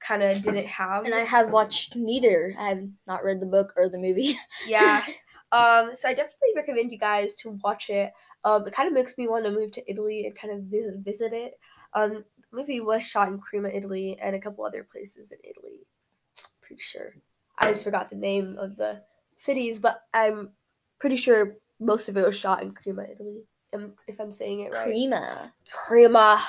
kind 0.00 0.22
of 0.22 0.42
didn't 0.42 0.66
have. 0.66 1.04
And 1.04 1.14
I 1.14 1.20
have 1.20 1.50
watched 1.50 1.96
neither. 1.96 2.54
I 2.58 2.68
have 2.68 2.82
not 3.06 3.24
read 3.24 3.40
the 3.40 3.46
book 3.46 3.72
or 3.76 3.88
the 3.88 3.98
movie. 3.98 4.38
yeah. 4.66 5.04
Um, 5.50 5.92
so 5.94 6.10
I 6.10 6.12
definitely 6.12 6.50
recommend 6.56 6.92
you 6.92 6.98
guys 6.98 7.34
to 7.36 7.58
watch 7.64 7.88
it. 7.88 8.12
Um, 8.44 8.66
it 8.66 8.74
kind 8.74 8.86
of 8.86 8.92
makes 8.92 9.16
me 9.16 9.28
want 9.28 9.46
to 9.46 9.50
move 9.50 9.72
to 9.72 9.90
Italy 9.90 10.26
and 10.26 10.36
kind 10.36 10.52
of 10.52 10.64
visit 10.64 10.96
visit 10.98 11.32
it. 11.32 11.54
Um, 11.94 12.22
the 12.36 12.44
movie 12.52 12.82
was 12.82 13.08
shot 13.08 13.28
in 13.28 13.38
Crema, 13.38 13.70
Italy, 13.70 14.18
and 14.20 14.36
a 14.36 14.38
couple 14.38 14.66
other 14.66 14.84
places 14.84 15.32
in 15.32 15.38
Italy. 15.42 15.86
Pretty 16.60 16.82
sure. 16.82 17.14
I 17.58 17.68
just 17.68 17.82
forgot 17.82 18.10
the 18.10 18.16
name 18.16 18.58
of 18.58 18.76
the 18.76 19.02
cities, 19.36 19.80
but 19.80 20.02
I'm 20.12 20.52
pretty 21.00 21.16
sure 21.16 21.56
most 21.80 22.10
of 22.10 22.18
it 22.18 22.26
was 22.26 22.36
shot 22.36 22.62
in 22.62 22.72
Crema, 22.72 23.04
Italy. 23.04 23.44
Um, 23.72 23.94
if 24.06 24.20
I'm 24.20 24.32
saying 24.32 24.60
it 24.60 24.72
right. 24.74 24.84
Crema. 24.84 25.52
Crema. 25.72 26.42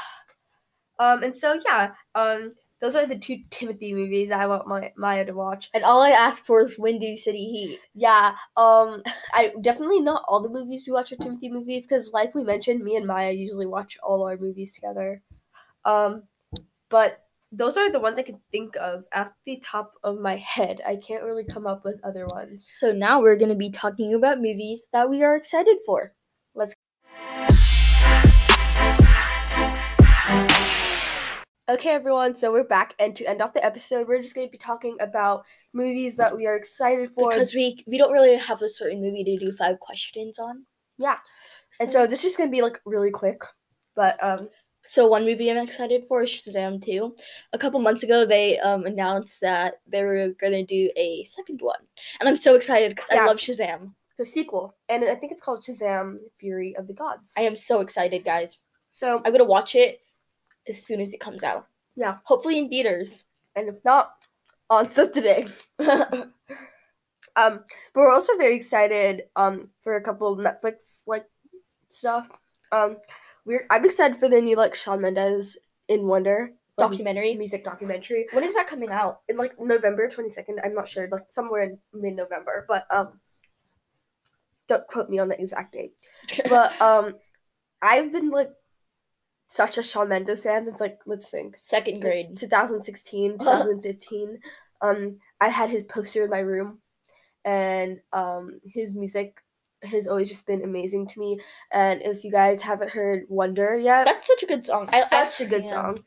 Um, 1.00 1.24
and 1.24 1.36
so 1.36 1.60
yeah, 1.66 1.92
um, 2.16 2.54
those 2.82 2.96
are 2.96 3.06
the 3.06 3.18
two 3.18 3.38
Timothy 3.50 3.94
movies 3.94 4.32
I 4.32 4.48
want 4.48 4.68
my 4.68 4.94
Maya 4.96 5.26
to 5.26 5.34
watch. 5.34 5.70
And 5.74 5.84
all 5.84 6.02
I 6.02 6.12
ask 6.12 6.46
for 6.46 6.64
is 6.64 6.80
Windy 6.80 7.18
City 7.18 7.46
Heat. 7.46 7.80
Yeah, 7.94 8.36
um, 8.56 9.04
I 9.34 9.54
definitely 9.62 10.00
not 10.00 10.24
all 10.28 10.42
the 10.42 10.50
movies 10.50 10.84
we 10.88 10.94
watch 10.94 11.12
are 11.12 11.18
Timothy 11.18 11.50
movies 11.50 11.86
because, 11.86 12.12
like 12.14 12.34
we 12.36 12.44
mentioned, 12.44 12.84
me 12.84 12.96
and 12.96 13.06
Maya 13.06 13.32
usually 13.32 13.66
watch 13.66 13.98
all 14.02 14.28
our 14.28 14.38
movies 14.38 14.74
together. 14.74 15.22
Um, 15.86 16.24
but 16.90 17.24
those 17.52 17.78
are 17.78 17.92
the 17.92 18.00
ones 18.00 18.20
I 18.20 18.24
can 18.24 18.40
think 18.52 18.76
of 18.76 19.06
at 19.12 19.34
the 19.46 19.58
top 19.58 19.94
of 20.04 20.20
my 20.20 20.36
head. 20.36 20.82
I 20.86 20.96
can't 20.96 21.24
really 21.24 21.44
come 21.44 21.66
up 21.66 21.84
with 21.84 22.00
other 22.04 22.28
ones. 22.28 22.68
So 22.70 22.92
now 22.92 23.22
we're 23.22 23.38
going 23.38 23.50
to 23.50 23.56
be 23.56 23.72
talking 23.72 24.14
about 24.14 24.38
movies 24.38 24.84
that 24.94 25.10
we 25.10 25.24
are 25.24 25.36
excited 25.36 25.78
for. 25.86 26.14
Okay, 31.70 31.92
everyone, 31.92 32.36
so 32.36 32.52
we're 32.52 32.64
back, 32.64 32.96
and 32.98 33.16
to 33.16 33.30
end 33.30 33.44
off 33.44 33.54
the 33.54 33.64
episode, 33.64 34.08
we're 34.08 34.24
just 34.24 34.34
going 34.34 34.48
to 34.48 34.52
be 34.52 34.58
talking 34.58 34.98
about 35.02 35.46
movies 35.72 36.18
that 36.18 36.36
we 36.36 36.48
are 36.48 36.56
excited 36.56 37.10
for. 37.10 37.30
Because 37.30 37.54
we 37.54 37.84
we 37.86 38.00
don't 38.00 38.12
really 38.12 38.36
have 38.38 38.64
a 38.64 38.68
certain 38.68 39.00
movie 39.00 39.24
to 39.24 39.36
do 39.38 39.52
five 39.52 39.80
questions 39.80 40.40
on. 40.40 40.66
Yeah. 40.98 41.18
and 41.80 41.92
so 41.92 42.08
this 42.08 42.26
is 42.26 42.36
going 42.36 42.50
to 42.50 42.52
be 42.52 42.64
like 42.64 42.82
really 42.88 43.12
quick, 43.12 43.44
but 43.96 44.18
um, 44.24 44.50
So 44.84 45.06
one 45.06 45.26
movie 45.26 45.52
I'm 45.52 45.58
excited 45.58 46.06
for 46.08 46.24
is 46.24 46.32
Shazam 46.32 46.84
2. 46.84 47.16
A 47.54 47.58
couple 47.60 47.80
months 47.80 48.02
ago, 48.02 48.26
they 48.26 48.58
um, 48.58 48.86
announced 48.86 49.40
that 49.42 49.76
they 49.86 50.02
were 50.04 50.30
gonna 50.42 50.66
do 50.66 50.90
a 50.96 51.24
second 51.26 51.62
one, 51.62 51.82
and 52.20 52.28
I'm 52.28 52.36
so 52.36 52.56
excited 52.56 52.96
because 52.96 53.10
Yeah. 53.12 53.26
I 53.26 53.26
love 53.28 53.38
Shazam. 53.38 53.94
the 54.18 54.26
sequel, 54.26 54.76
and 54.90 55.04
I 55.04 55.14
think 55.14 55.32
it's 55.32 55.42
called 55.44 55.62
Shazam: 55.62 56.18
Fury 56.36 56.76
of 56.78 56.88
the 56.88 56.96
Gods. 56.96 57.36
I 57.38 57.42
am 57.42 57.56
so 57.56 57.82
excited, 57.82 58.26
guys. 58.26 58.58
so 58.90 59.22
I'm 59.24 59.32
gonna 59.32 59.46
watch 59.46 59.76
it 59.76 60.00
as 60.68 60.84
soon 60.84 61.00
as 61.02 61.14
it 61.14 61.20
comes 61.20 61.44
out. 61.44 61.68
Yeah. 61.96 62.18
hopefully 62.24 62.58
in 62.60 62.70
theaters. 62.70 63.26
and 63.56 63.68
if 63.70 63.76
not, 63.86 64.12
on 64.70 64.86
Soap2Day. 64.96 65.66
um, 65.80 66.30
but 67.36 67.62
we're 67.96 68.12
also 68.12 68.36
very 68.38 68.56
excited 68.56 69.24
um 69.36 69.70
for 69.82 69.96
a 69.96 70.02
couple 70.02 70.28
of 70.32 70.40
Netflix 70.40 71.04
like 71.08 71.26
stuff. 71.88 72.30
Um, 72.72 72.98
we're 73.46 73.66
I'm 73.70 73.86
excited 73.86 74.18
for 74.18 74.30
the 74.30 74.42
new 74.42 74.56
like 74.56 74.76
Shawn 74.76 75.02
Mendes 75.02 75.58
in 75.88 76.06
Wonder 76.08 76.52
Documentary. 76.78 77.36
music 77.36 77.64
documentary 77.66 78.28
When 78.32 78.44
is 78.44 78.54
that 78.56 78.68
coming 78.68 78.90
out? 78.92 79.22
in 79.28 79.36
like 79.38 79.60
November 79.60 80.08
twenty 80.08 80.30
second. 80.30 80.60
I'm 80.64 80.74
not 80.76 80.88
sure, 80.88 81.08
like 81.12 81.26
somewhere 81.30 81.62
in 81.64 81.80
mid 81.94 82.16
November, 82.16 82.66
but 82.68 82.86
um, 82.92 83.20
don't 84.68 84.86
quote 84.88 85.10
me 85.10 85.20
on 85.20 85.30
the 85.30 85.40
exact 85.42 85.74
date. 85.74 85.94
But 86.50 86.80
um, 86.82 87.16
I've 87.82 88.12
been 88.12 88.30
like 88.30 88.52
such 89.50 89.78
a 89.78 89.84
Shawn 89.84 90.10
Mendes 90.10 90.44
fan 90.44 90.64
since 90.64 90.80
like 90.80 91.00
let's 91.06 91.30
think 91.30 91.58
Second 91.58 92.02
grade. 92.02 92.38
2016 92.38 93.38
2015 93.40 94.40
um 94.82 95.18
i 95.42 95.50
had 95.50 95.70
his 95.70 95.84
poster 95.84 96.24
in 96.24 96.30
my 96.30 96.40
room 96.40 96.80
and 97.46 98.00
um 98.14 98.56
his 98.66 98.96
music 98.96 99.42
has 99.84 100.08
always 100.08 100.30
just 100.30 100.46
been 100.46 100.64
amazing 100.64 101.08
to 101.08 101.20
me 101.20 101.40
and 101.72 102.02
if 102.04 102.24
you 102.24 102.32
guys 102.32 102.62
haven't 102.62 102.90
heard 102.92 103.24
wonder 103.30 103.78
yet 103.78 104.06
That's 104.06 104.28
such 104.28 104.44
a 104.44 104.46
good 104.46 104.66
song. 104.66 104.86
I, 104.94 105.02
such 105.02 105.42
I- 105.42 105.46
a 105.46 105.50
good 105.50 105.64
yeah. 105.66 105.72
song 105.72 105.98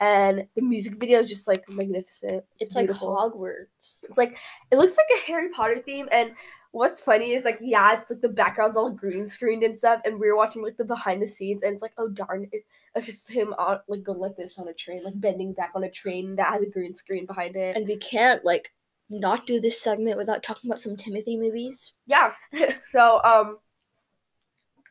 and 0.00 0.46
the 0.56 0.62
music 0.62 0.96
video 0.98 1.18
is 1.20 1.28
just 1.28 1.46
like 1.48 1.64
magnificent 1.68 2.44
It's, 2.60 2.74
beautiful. 2.74 3.14
like 3.14 3.32
Hogwarts. 3.32 4.04
it's 4.08 4.18
like 4.18 4.36
it 4.70 4.76
looks 4.76 4.96
like 4.96 5.06
a 5.18 5.26
Harry 5.30 5.48
Potter 5.50 5.78
theme, 5.84 6.08
and 6.10 6.32
what's 6.72 7.02
funny 7.02 7.32
is 7.32 7.44
like 7.44 7.58
yeah, 7.60 8.00
it's 8.00 8.10
like 8.10 8.20
the 8.20 8.28
background's 8.28 8.76
all 8.76 8.90
green 8.90 9.28
screened 9.28 9.62
and 9.62 9.78
stuff, 9.78 10.02
and 10.04 10.18
we 10.18 10.28
were 10.28 10.36
watching 10.36 10.62
like 10.62 10.76
the 10.76 10.84
behind 10.84 11.22
the 11.22 11.28
scenes, 11.28 11.62
and 11.62 11.72
it's 11.72 11.82
like 11.82 11.92
oh 11.98 12.08
darn, 12.08 12.48
it, 12.50 12.64
it's 12.96 13.06
just 13.06 13.30
him 13.30 13.54
on 13.58 13.78
like 13.88 14.02
going 14.02 14.18
like 14.18 14.36
this 14.36 14.58
on 14.58 14.68
a 14.68 14.74
train, 14.74 15.04
like 15.04 15.20
bending 15.20 15.52
back 15.52 15.72
on 15.74 15.84
a 15.84 15.90
train 15.90 16.34
that 16.36 16.52
has 16.52 16.62
a 16.62 16.70
green 16.70 16.94
screen 16.94 17.26
behind 17.26 17.54
it. 17.56 17.76
And 17.76 17.86
we 17.86 17.96
can't 17.96 18.44
like 18.44 18.72
not 19.08 19.46
do 19.46 19.60
this 19.60 19.80
segment 19.80 20.16
without 20.16 20.42
talking 20.42 20.70
about 20.70 20.80
some 20.80 20.96
Timothy 20.96 21.38
movies. 21.38 21.94
yeah, 22.06 22.32
so 22.80 23.20
um, 23.22 23.58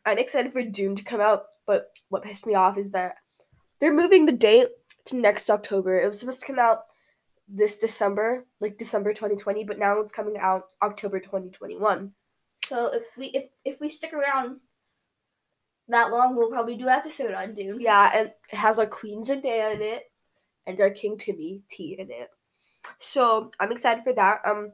I'm 0.06 0.18
excited 0.18 0.54
for 0.54 0.64
Dune 0.64 0.96
to 0.96 1.04
come 1.04 1.22
out, 1.22 1.46
but 1.66 1.88
what 2.10 2.24
pissed 2.24 2.46
me 2.46 2.56
off 2.56 2.78
is 2.78 2.92
that 2.92 3.16
they're 3.80 3.94
moving 3.94 4.26
the 4.26 4.32
date 4.32 4.68
to 5.06 5.18
next 5.18 5.50
October. 5.50 6.00
It 6.00 6.06
was 6.06 6.20
supposed 6.20 6.42
to 6.42 6.46
come 6.46 6.60
out 6.60 6.84
this 7.54 7.78
December, 7.78 8.46
like 8.60 8.78
December 8.78 9.12
2020, 9.12 9.66
but 9.66 9.78
now 9.78 10.00
it's 10.00 10.12
coming 10.12 10.38
out 10.38 10.70
October 10.82 11.20
2021. 11.20 12.14
So 12.66 12.88
if 12.94 13.04
we 13.18 13.26
if 13.28 13.46
if 13.66 13.82
we 13.82 13.90
stick 13.90 14.14
around 14.14 14.62
that 15.90 16.12
long, 16.12 16.36
we'll 16.36 16.50
probably 16.50 16.78
do 16.78 16.88
episode 16.88 17.34
on 17.34 17.54
Dune. 17.54 17.82
Yeah, 17.82 18.10
and 18.14 18.28
it 18.52 18.56
has 18.56 18.80
our 18.80 18.86
Queen 18.86 19.26
Zendaya 19.26 19.76
in 19.76 19.82
it, 19.82 20.04
and 20.66 20.80
our 20.80 20.90
King 20.90 21.18
Timmy 21.18 21.64
T 21.70 21.98
in 22.00 22.10
it. 22.10 22.30
So 23.00 23.52
I'm 23.60 23.72
excited 23.72 24.04
for 24.04 24.14
that. 24.14 24.40
Um. 24.46 24.72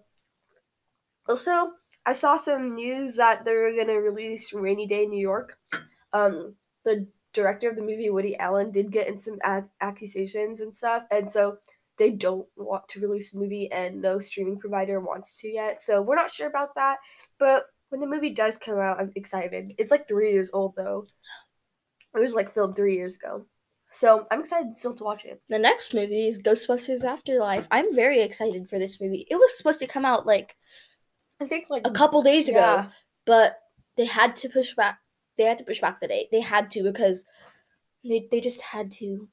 Also, 1.28 1.74
I 2.06 2.14
saw 2.14 2.38
some 2.38 2.76
news 2.76 3.16
that 3.16 3.44
they're 3.44 3.76
gonna 3.76 4.00
release 4.00 4.54
Rainy 4.54 4.86
Day 4.86 5.04
in 5.04 5.10
New 5.10 5.20
York. 5.20 5.58
Um, 6.14 6.56
the 6.86 7.08
director 7.34 7.68
of 7.68 7.76
the 7.76 7.82
movie, 7.82 8.10
Woody 8.10 8.38
Allen, 8.38 8.72
did 8.72 8.92
get 8.92 9.08
in 9.08 9.18
some 9.18 9.40
ac- 9.44 9.68
accusations 9.82 10.62
and 10.62 10.74
stuff, 10.74 11.06
and 11.12 11.32
so 11.32 11.58
they 11.98 12.12
don't 12.12 12.48
want 12.56 12.88
to 12.90 13.00
release 13.00 13.32
the 13.32 13.40
movie, 13.40 13.72
and 13.72 14.02
no 14.02 14.20
streaming 14.20 14.60
provider 14.60 15.00
wants 15.00 15.38
to 15.38 15.48
yet. 15.48 15.82
So 15.82 16.02
we're 16.02 16.16
not 16.16 16.32
sure 16.32 16.48
about 16.48 16.76
that, 16.76 16.98
but 17.40 17.66
when 17.90 18.02
the 18.02 18.08
movie 18.08 18.32
does 18.32 18.58
come 18.58 18.80
out, 18.80 19.00
I'm 19.00 19.12
excited. 19.16 19.74
It's 19.78 19.92
like 19.92 20.08
three 20.08 20.32
years 20.32 20.52
old 20.54 20.76
though. 20.76 21.06
It 22.16 22.20
was 22.20 22.34
like 22.34 22.50
filmed 22.50 22.76
three 22.76 22.96
years 22.96 23.16
ago. 23.16 23.46
So 23.90 24.28
I'm 24.32 24.42
excited 24.42 24.78
still 24.78 24.94
to 24.96 25.04
watch 25.04 25.26
it. 25.26 25.42
The 25.50 25.60
next 25.60 25.94
movie 25.94 26.28
is 26.28 26.42
Ghostbusters 26.42 27.04
Afterlife. 27.04 27.68
I'm 27.72 27.96
very 27.96 28.20
excited 28.20 28.70
for 28.70 28.78
this 28.78 29.00
movie. 29.00 29.26
It 29.30 29.36
was 29.36 29.58
supposed 29.58 29.80
to 29.80 29.88
come 29.88 30.06
out 30.06 30.26
like 30.26 30.56
I 31.40 31.46
think 31.46 31.70
like 31.70 31.88
a 31.88 31.92
couple 31.92 32.22
days 32.22 32.50
ago, 32.50 32.60
yeah. 32.60 32.88
but 33.26 33.60
they 33.96 34.06
had 34.06 34.36
to 34.38 34.50
push 34.50 34.74
back. 34.74 35.00
They 35.38 35.44
had 35.44 35.60
to 35.60 35.64
push 35.64 35.80
back 35.80 36.02
the 36.02 36.08
date. 36.08 36.28
They 36.32 36.42
had 36.42 36.70
to 36.72 36.84
because 36.84 37.24
they 38.04 38.28
they 38.30 38.42
just 38.42 38.62
had 38.62 38.92
to. 38.94 39.30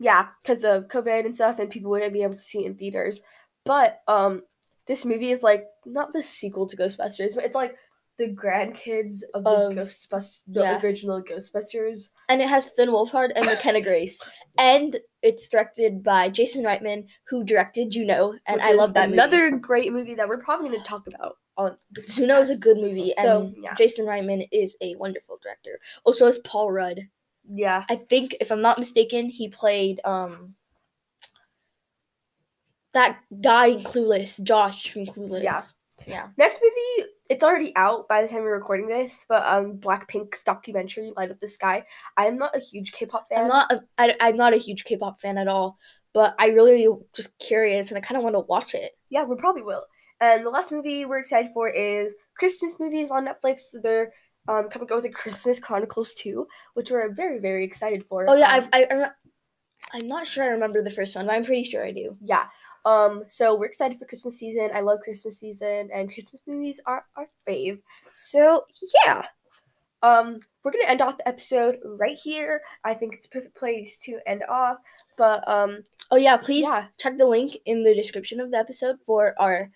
Yeah, 0.00 0.28
because 0.42 0.64
of 0.64 0.88
COVID 0.88 1.26
and 1.26 1.34
stuff, 1.34 1.58
and 1.58 1.70
people 1.70 1.90
wouldn't 1.90 2.14
be 2.14 2.22
able 2.22 2.32
to 2.32 2.38
see 2.38 2.64
it 2.64 2.66
in 2.66 2.74
theaters. 2.74 3.20
But 3.66 4.00
um, 4.08 4.42
this 4.86 5.04
movie 5.04 5.30
is 5.30 5.42
like 5.42 5.66
not 5.84 6.14
the 6.14 6.22
sequel 6.22 6.66
to 6.66 6.76
Ghostbusters, 6.76 7.34
but 7.34 7.44
it's 7.44 7.54
like 7.54 7.76
the 8.16 8.28
grandkids 8.28 9.22
of 9.34 9.44
the 9.44 9.82
Ghostbusters, 9.82 10.42
the 10.46 10.62
yeah. 10.62 10.80
original 10.80 11.22
Ghostbusters. 11.22 12.10
And 12.30 12.40
it 12.40 12.48
has 12.48 12.72
Finn 12.72 12.88
Wolfhard 12.88 13.32
and 13.36 13.44
McKenna 13.44 13.82
Grace, 13.82 14.22
and 14.58 14.98
it's 15.22 15.46
directed 15.50 16.02
by 16.02 16.30
Jason 16.30 16.64
Reitman, 16.64 17.06
who 17.28 17.44
directed 17.44 17.90
Juno, 17.90 18.34
and 18.46 18.56
which 18.56 18.64
I 18.64 18.72
love 18.72 18.94
that 18.94 19.10
movie. 19.10 19.20
Another 19.20 19.50
great 19.50 19.92
movie 19.92 20.14
that 20.14 20.28
we're 20.28 20.42
probably 20.42 20.70
going 20.70 20.80
to 20.80 20.88
talk 20.88 21.06
about 21.14 21.36
on. 21.58 21.76
Juno 22.14 22.40
is 22.40 22.48
a 22.48 22.58
good 22.58 22.78
movie, 22.78 23.12
and 23.18 23.24
So, 23.24 23.52
yeah. 23.58 23.74
Jason 23.74 24.06
Reitman 24.06 24.48
is 24.50 24.74
a 24.80 24.96
wonderful 24.96 25.38
director. 25.42 25.78
Also, 26.04 26.26
is 26.26 26.38
Paul 26.38 26.72
Rudd. 26.72 27.00
Yeah. 27.52 27.84
I 27.88 27.96
think, 27.96 28.36
if 28.40 28.50
I'm 28.50 28.62
not 28.62 28.78
mistaken, 28.78 29.28
he 29.28 29.48
played 29.48 30.00
um 30.04 30.54
that 32.92 33.20
guy 33.40 33.66
in 33.66 33.78
Clueless, 33.80 34.42
Josh 34.42 34.90
from 34.90 35.06
Clueless. 35.06 35.42
Yeah. 35.42 35.60
yeah. 36.06 36.28
Next 36.36 36.60
movie, 36.62 37.10
it's 37.28 37.44
already 37.44 37.72
out 37.76 38.08
by 38.08 38.22
the 38.22 38.28
time 38.28 38.42
we're 38.42 38.58
recording 38.58 38.88
this, 38.88 39.24
but 39.28 39.46
um, 39.46 39.78
Blackpink's 39.78 40.42
documentary 40.42 41.12
"Light 41.16 41.30
Up 41.30 41.38
the 41.38 41.46
Sky." 41.46 41.84
I 42.16 42.26
am 42.26 42.36
not 42.36 42.56
a 42.56 42.58
huge 42.58 42.90
K-pop 42.90 43.28
fan. 43.28 43.42
I'm 43.42 43.48
not. 43.48 43.72
A, 43.72 43.82
I, 43.98 44.16
I'm 44.20 44.36
not 44.36 44.54
a 44.54 44.56
huge 44.56 44.82
K-pop 44.84 45.20
fan 45.20 45.38
at 45.38 45.46
all, 45.46 45.78
but 46.12 46.34
I 46.38 46.48
really 46.48 46.88
just 47.14 47.38
curious 47.38 47.88
and 47.88 47.98
I 47.98 48.00
kind 48.00 48.18
of 48.18 48.24
want 48.24 48.34
to 48.34 48.40
watch 48.40 48.74
it. 48.74 48.92
Yeah, 49.08 49.22
we 49.22 49.36
probably 49.36 49.62
will. 49.62 49.84
And 50.20 50.44
the 50.44 50.50
last 50.50 50.72
movie 50.72 51.06
we're 51.06 51.20
excited 51.20 51.50
for 51.54 51.68
is 51.68 52.14
Christmas 52.34 52.74
movies 52.80 53.10
on 53.10 53.26
Netflix. 53.26 53.68
They're 53.80 54.12
um, 54.50 54.68
coming 54.68 54.88
out 54.90 54.96
with 54.96 55.04
the 55.04 55.10
Christmas 55.10 55.58
Chronicles 55.58 56.12
2, 56.14 56.46
which 56.74 56.90
we're 56.90 57.12
very, 57.12 57.38
very 57.38 57.64
excited 57.64 58.04
for. 58.04 58.26
Oh 58.28 58.34
yeah, 58.34 58.48
Um, 58.48 58.54
I've 58.56 58.68
I, 58.72 58.86
I'm 58.90 58.98
not- 59.00 59.14
I'm 59.94 60.06
not 60.08 60.26
sure 60.26 60.44
I 60.44 60.48
remember 60.48 60.82
the 60.82 60.90
first 60.90 61.16
one, 61.16 61.24
but 61.26 61.32
I'm 61.34 61.44
pretty 61.44 61.64
sure 61.64 61.82
I 61.82 61.90
do. 61.90 62.14
yeah. 62.20 62.44
Um, 62.84 63.24
so 63.26 63.56
we're 63.58 63.64
excited 63.66 63.98
for 63.98 64.04
Christmas 64.04 64.38
season. 64.38 64.68
I 64.74 64.80
love 64.80 65.00
Christmas 65.00 65.38
season, 65.40 65.88
and 65.92 66.12
Christmas 66.12 66.42
movies 66.46 66.82
are 66.86 67.06
our 67.16 67.26
fave. 67.48 67.80
So 68.14 68.66
yeah. 69.06 69.22
Um, 70.02 70.38
we're 70.64 70.72
gonna 70.72 70.84
end 70.86 71.00
off 71.02 71.18
the 71.18 71.28
episode 71.28 71.78
right 71.84 72.16
here. 72.16 72.62
I 72.84 72.94
think 72.94 73.14
it's 73.14 73.26
a 73.26 73.30
perfect 73.30 73.54
place 73.56 73.98
to 74.00 74.18
end 74.26 74.42
off. 74.48 74.78
But 75.18 75.46
um, 75.48 75.82
Oh 76.10 76.16
yeah, 76.16 76.36
please 76.38 76.64
Yeah. 76.66 76.86
check 76.98 77.16
the 77.18 77.26
link 77.26 77.56
in 77.66 77.82
the 77.82 77.94
description 77.94 78.40
of 78.40 78.50
the 78.50 78.56
episode 78.58 78.96
for 79.06 79.34
our 79.40 79.70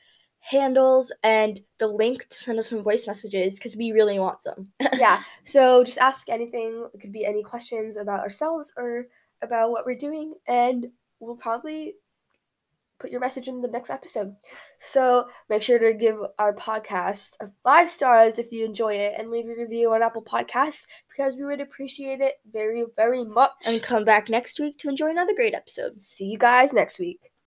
handles 0.45 1.11
and 1.23 1.61
the 1.79 1.87
link 1.87 2.29
to 2.29 2.37
send 2.37 2.59
us 2.59 2.69
some 2.69 2.83
voice 2.83 3.07
messages 3.07 3.55
because 3.59 3.77
we 3.77 3.93
really 3.93 4.19
want 4.19 4.43
some. 4.43 4.69
yeah. 4.99 5.23
So 5.45 5.83
just 5.85 5.99
ask 5.99 6.29
anything. 6.29 6.87
It 6.93 7.01
could 7.01 7.13
be 7.13 7.25
any 7.25 7.43
questions 7.43 7.97
about 7.97 8.21
ourselves 8.21 8.73
or 8.77 9.07
about 9.43 9.71
what 9.71 9.87
we're 9.87 9.97
doing, 9.97 10.35
and 10.47 10.89
we'll 11.19 11.37
probably 11.37 11.95
put 12.99 13.11
your 13.11 13.21
message 13.21 13.49
in 13.49 13.61
the 13.61 13.69
next 13.69 13.91
episode. 13.91 14.35
So 14.79 15.29
make 15.49 15.63
sure 15.63 15.79
to 15.79 15.95
give 15.95 16.19
our 16.39 16.55
podcast 16.55 17.37
a 17.41 17.49
five 17.63 17.89
stars 17.89 18.39
if 18.39 18.53
you 18.53 18.65
enjoy 18.67 18.95
it, 18.95 19.15
and 19.19 19.31
leave 19.31 19.47
a 19.47 19.61
review 19.61 19.93
on 19.95 20.03
Apple 20.03 20.23
Podcasts 20.23 20.87
because 21.09 21.37
we 21.37 21.45
would 21.45 21.61
appreciate 21.61 22.21
it 22.21 22.35
very, 22.53 22.85
very 22.97 23.25
much. 23.25 23.67
and 23.67 23.83
come 23.83 24.05
back 24.05 24.29
next 24.29 24.61
week 24.61 24.77
to 24.79 24.89
enjoy 24.91 25.11
another 25.11 25.35
great 25.35 25.55
episode. 25.55 26.05
see 26.05 26.27
you 26.27 26.39
guys 26.39 26.73
next 26.75 26.99
week. 26.99 27.34